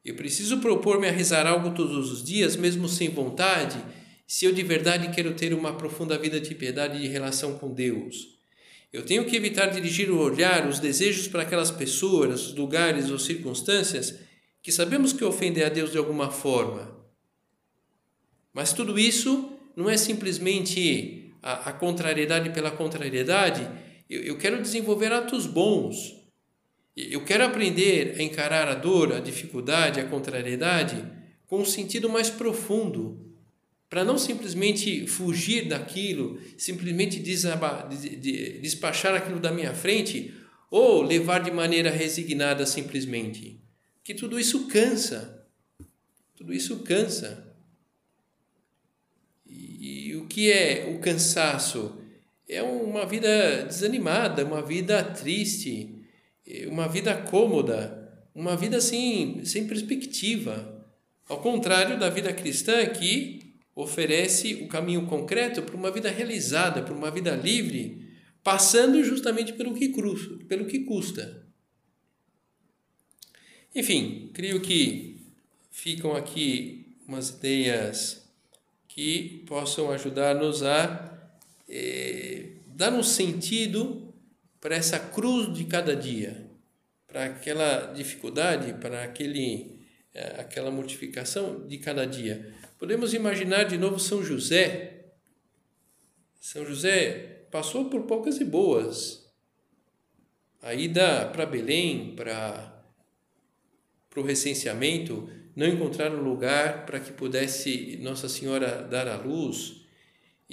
Eu 0.04 0.16
preciso 0.16 0.60
propor-me 0.60 1.08
a 1.08 1.12
rezar 1.12 1.48
algo 1.48 1.72
todos 1.72 2.12
os 2.12 2.24
dias, 2.24 2.56
mesmo 2.56 2.90
sem 2.90 3.10
vontade, 3.10 3.78
se 4.28 4.46
eu 4.46 4.52
de 4.52 4.64
verdade 4.64 5.14
quero 5.14 5.34
ter 5.34 5.54
uma 5.54 5.74
profunda 5.74 6.18
vida 6.18 6.40
de 6.40 6.54
piedade 6.56 6.98
e 6.98 7.02
de 7.02 7.08
relação 7.08 7.58
com 7.58 7.74
Deus. 7.74 8.34
Eu 8.92 9.04
tenho 9.04 9.26
que 9.26 9.36
evitar 9.36 9.68
dirigir 9.68 10.12
o 10.12 10.20
olhar, 10.20 10.68
os 10.68 10.80
desejos 10.80 11.28
para 11.28 11.42
aquelas 11.42 11.72
pessoas, 11.72 12.54
lugares 12.54 13.10
ou 13.10 13.18
circunstâncias 13.18 14.20
que 14.62 14.72
sabemos 14.72 15.12
que 15.12 15.24
ofendem 15.24 15.64
a 15.64 15.70
Deus 15.70 15.92
de 15.92 15.98
alguma 15.98 16.30
forma. 16.30 16.96
Mas 18.54 18.72
tudo 18.72 19.00
isso 19.00 19.52
não 19.76 19.90
é 19.90 19.98
simplesmente 19.98 21.34
a, 21.42 21.70
a 21.70 21.74
contrariedade 21.74 22.52
pela 22.52 22.70
contrariedade, 22.70 23.68
eu, 24.14 24.22
eu 24.24 24.38
quero 24.38 24.62
desenvolver 24.62 25.12
atos 25.12 25.48
bons. 25.48 26.22
Eu 26.96 27.26
quero 27.26 27.44
aprender 27.44 28.16
a 28.20 28.22
encarar 28.22 28.68
a 28.68 28.76
dor, 28.76 29.14
a 29.14 29.20
dificuldade, 29.20 30.00
a 30.00 30.08
contrariedade 30.08 31.04
com 31.48 31.62
um 31.62 31.66
sentido 31.66 32.08
mais 32.10 32.30
profundo, 32.30 33.32
para 33.90 34.04
não 34.04 34.18
simplesmente 34.18 35.06
fugir 35.08 35.68
daquilo, 35.68 36.40
simplesmente 36.58 37.20
despachar 37.20 39.16
aquilo 39.16 39.40
da 39.40 39.52
minha 39.52 39.74
frente 39.74 40.34
ou 40.72 41.04
levar 41.04 41.44
de 41.44 41.52
maneira 41.52 41.92
resignada 41.92 42.66
simplesmente. 42.66 43.62
Que 44.04 44.14
tudo 44.14 44.40
isso 44.40 44.68
cansa. 44.68 45.48
Tudo 46.36 46.54
isso 46.54 46.80
cansa. 46.80 47.56
E, 49.46 50.10
e 50.10 50.16
o 50.16 50.28
que 50.28 50.52
é 50.52 50.92
o 50.96 51.00
cansaço? 51.00 52.03
É 52.48 52.62
uma 52.62 53.06
vida 53.06 53.64
desanimada, 53.66 54.46
uma 54.46 54.62
vida 54.62 55.04
triste, 55.04 55.96
uma 56.68 56.88
vida 56.88 57.16
cômoda, 57.16 58.04
uma 58.36 58.56
vida 58.56 58.78
assim, 58.78 59.44
sem 59.46 59.68
perspectiva. 59.68 60.86
Ao 61.28 61.40
contrário 61.40 61.98
da 61.98 62.10
vida 62.10 62.34
cristã 62.34 62.86
que 62.88 63.54
oferece 63.76 64.56
o 64.56 64.68
caminho 64.68 65.06
concreto 65.08 65.64
para 65.64 65.76
uma 65.76 65.90
vida 65.90 66.10
realizada, 66.10 66.82
para 66.82 66.94
uma 66.94 67.10
vida 67.10 67.36
livre, 67.36 68.10
passando 68.44 69.04
justamente 69.04 69.54
pelo 69.54 69.74
que, 69.74 69.90
cruza, 69.90 70.38
pelo 70.48 70.66
que 70.66 70.80
custa. 70.80 71.44
Enfim, 73.74 74.30
creio 74.34 74.62
que 74.62 75.22
ficam 75.72 76.16
aqui 76.16 76.98
umas 77.08 77.30
ideias 77.30 78.30
que 78.88 79.44
possam 79.48 79.90
ajudar-nos 79.90 80.62
a 80.62 81.13
é, 81.76 82.50
dar 82.68 82.94
um 82.94 83.02
sentido 83.02 84.14
para 84.62 84.76
essa 84.76 85.00
cruz 85.00 85.52
de 85.52 85.66
cada 85.66 85.96
dia, 85.96 86.48
para 87.08 87.26
aquela 87.26 87.92
dificuldade, 87.94 88.74
para 88.76 89.04
aquele, 89.04 89.80
é, 90.14 90.40
aquela 90.40 90.70
mortificação 90.70 91.66
de 91.68 91.80
cada 91.80 92.06
dia. 92.06 92.54
Podemos 92.78 93.16
imaginar 93.16 93.64
de 93.64 93.78
novo 93.78 94.00
São 94.00 94.24
José. 94.24 95.06
São 96.40 96.64
José 96.64 97.48
passou 97.50 97.90
por 97.90 98.04
poucas 98.04 98.40
e 98.40 98.46
boas. 98.46 99.34
A 100.62 100.76
ida 100.76 101.26
para 101.26 101.46
Belém, 101.46 102.16
para, 102.16 102.86
para 104.10 104.20
o 104.20 104.24
recenseamento, 104.24 105.28
não 105.56 105.68
encontraram 105.68 106.22
lugar 106.22 106.86
para 106.86 107.00
que 107.00 107.12
pudesse 107.12 107.98
Nossa 108.02 108.30
Senhora 108.30 108.84
dar 108.84 109.08
a 109.08 109.18
luz 109.18 109.83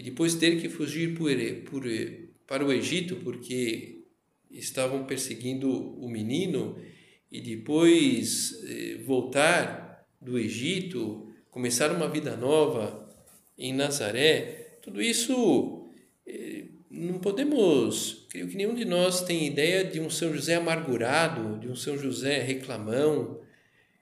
e 0.00 0.02
depois 0.02 0.34
ter 0.34 0.58
que 0.58 0.66
fugir 0.70 1.14
por, 1.14 1.30
por, 1.70 1.84
para 2.46 2.64
o 2.64 2.72
Egito 2.72 3.16
porque 3.16 4.06
estavam 4.50 5.04
perseguindo 5.04 5.70
o 5.70 6.08
menino 6.08 6.78
e 7.30 7.38
depois 7.38 8.64
eh, 8.66 8.96
voltar 9.04 10.08
do 10.18 10.38
Egito, 10.38 11.30
começar 11.50 11.92
uma 11.92 12.08
vida 12.08 12.34
nova 12.34 13.14
em 13.58 13.74
Nazaré, 13.74 14.78
tudo 14.80 15.02
isso 15.02 15.86
eh, 16.26 16.64
não 16.90 17.18
podemos, 17.18 18.26
creio 18.30 18.48
que 18.48 18.56
nenhum 18.56 18.74
de 18.74 18.86
nós 18.86 19.20
tem 19.20 19.46
ideia 19.46 19.84
de 19.84 20.00
um 20.00 20.08
São 20.08 20.32
José 20.32 20.54
amargurado, 20.54 21.58
de 21.58 21.68
um 21.68 21.76
São 21.76 21.98
José 21.98 22.38
reclamão, 22.40 23.38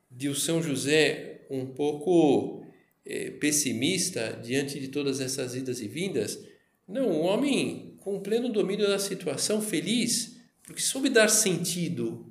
de 0.08 0.28
um 0.28 0.34
São 0.34 0.62
José 0.62 1.40
um 1.50 1.66
pouco 1.66 2.67
é, 3.08 3.30
pessimista 3.30 4.38
diante 4.44 4.78
de 4.78 4.88
todas 4.88 5.18
essas 5.18 5.54
idas 5.54 5.80
e 5.80 5.88
vindas. 5.88 6.38
Não, 6.86 7.08
um 7.08 7.22
homem 7.22 7.94
com 7.98 8.20
pleno 8.20 8.50
domínio 8.50 8.86
da 8.86 8.98
situação, 8.98 9.62
feliz, 9.62 10.36
porque 10.62 10.82
soube 10.82 11.08
dar 11.08 11.28
sentido, 11.28 12.30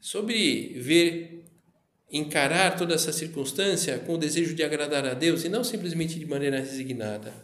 soube 0.00 0.78
ver, 0.78 1.44
encarar 2.10 2.76
toda 2.76 2.94
essa 2.94 3.12
circunstância 3.12 3.98
com 3.98 4.14
o 4.14 4.18
desejo 4.18 4.54
de 4.54 4.62
agradar 4.62 5.04
a 5.04 5.14
Deus 5.14 5.44
e 5.44 5.48
não 5.48 5.64
simplesmente 5.64 6.18
de 6.18 6.26
maneira 6.26 6.60
resignada. 6.60 7.34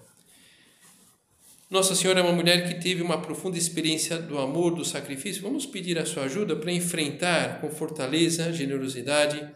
Nossa 1.68 1.96
Senhora 1.96 2.20
é 2.20 2.22
uma 2.22 2.32
mulher 2.32 2.68
que 2.68 2.80
teve 2.80 3.02
uma 3.02 3.20
profunda 3.20 3.59
experiência 3.59 4.18
do 4.18 4.38
amor, 4.38 4.72
do 4.72 4.85
sacrifício. 4.85 5.42
Vamos 5.42 5.66
pedir 5.66 5.98
a 5.98 6.06
sua 6.06 6.24
ajuda 6.24 6.54
para 6.54 6.70
enfrentar 6.70 7.61
com 7.61 7.68
fortaleza, 7.68 8.52
generosidade, 8.52 9.48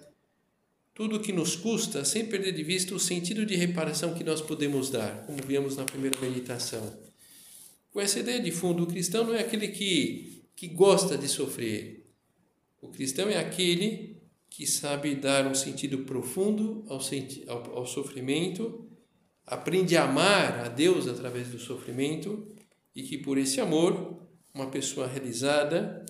tudo 1.00 1.16
o 1.16 1.20
que 1.20 1.32
nos 1.32 1.56
custa, 1.56 2.04
sem 2.04 2.26
perder 2.26 2.52
de 2.52 2.62
vista 2.62 2.94
o 2.94 3.00
sentido 3.00 3.46
de 3.46 3.56
reparação 3.56 4.12
que 4.12 4.22
nós 4.22 4.42
podemos 4.42 4.90
dar, 4.90 5.24
como 5.24 5.38
vimos 5.42 5.74
na 5.74 5.86
primeira 5.86 6.20
meditação. 6.20 6.94
Com 7.90 8.02
essa 8.02 8.20
ideia 8.20 8.38
de 8.38 8.52
fundo, 8.52 8.82
o 8.82 8.86
cristão 8.86 9.24
não 9.24 9.34
é 9.34 9.40
aquele 9.40 9.68
que, 9.68 10.42
que 10.54 10.68
gosta 10.68 11.16
de 11.16 11.26
sofrer. 11.26 12.06
O 12.82 12.88
cristão 12.88 13.30
é 13.30 13.38
aquele 13.38 14.18
que 14.50 14.66
sabe 14.66 15.14
dar 15.14 15.46
um 15.46 15.54
sentido 15.54 16.00
profundo 16.00 16.84
ao, 16.86 17.00
ao, 17.48 17.78
ao 17.78 17.86
sofrimento, 17.86 18.86
aprende 19.46 19.96
a 19.96 20.04
amar 20.04 20.66
a 20.66 20.68
Deus 20.68 21.08
através 21.08 21.48
do 21.48 21.58
sofrimento 21.58 22.46
e 22.94 23.04
que 23.04 23.16
por 23.16 23.38
esse 23.38 23.58
amor, 23.58 24.20
uma 24.52 24.66
pessoa 24.66 25.06
realizada, 25.06 26.04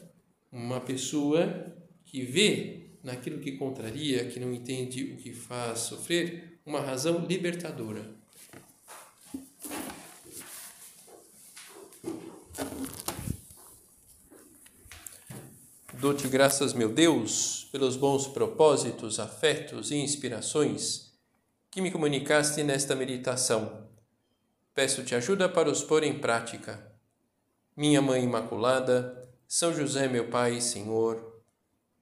uma 0.51 0.81
pessoa 0.81 1.77
que 2.05 2.23
vê 2.23 2.80
naquilo 3.03 3.41
que 3.41 3.53
contraria, 3.53 4.27
que 4.27 4.39
não 4.39 4.53
entende 4.53 5.05
o 5.05 5.17
que 5.17 5.33
faz 5.33 5.81
sofrer, 5.81 6.59
uma 6.65 6.81
razão 6.81 7.25
libertadora. 7.27 8.21
Dou-te 15.95 16.27
graças, 16.29 16.73
meu 16.73 16.89
Deus, 16.89 17.69
pelos 17.71 17.95
bons 17.95 18.27
propósitos, 18.27 19.21
afetos 19.21 19.91
e 19.91 19.97
inspirações 19.97 21.13
que 21.71 21.83
me 21.83 21.91
comunicaste 21.91 22.63
nesta 22.63 22.97
meditação. 22.97 23.87
Peço-te 24.75 25.15
ajuda 25.15 25.47
para 25.47 25.71
os 25.71 25.85
pôr 25.85 26.03
em 26.03 26.19
prática. 26.19 26.91
Minha 27.77 28.01
Mãe 28.01 28.25
Imaculada, 28.25 29.29
São 29.47 29.75
José, 29.75 30.09
meu 30.09 30.29
Pai 30.31 30.57
e 30.57 30.63
Senhor, 30.63 31.30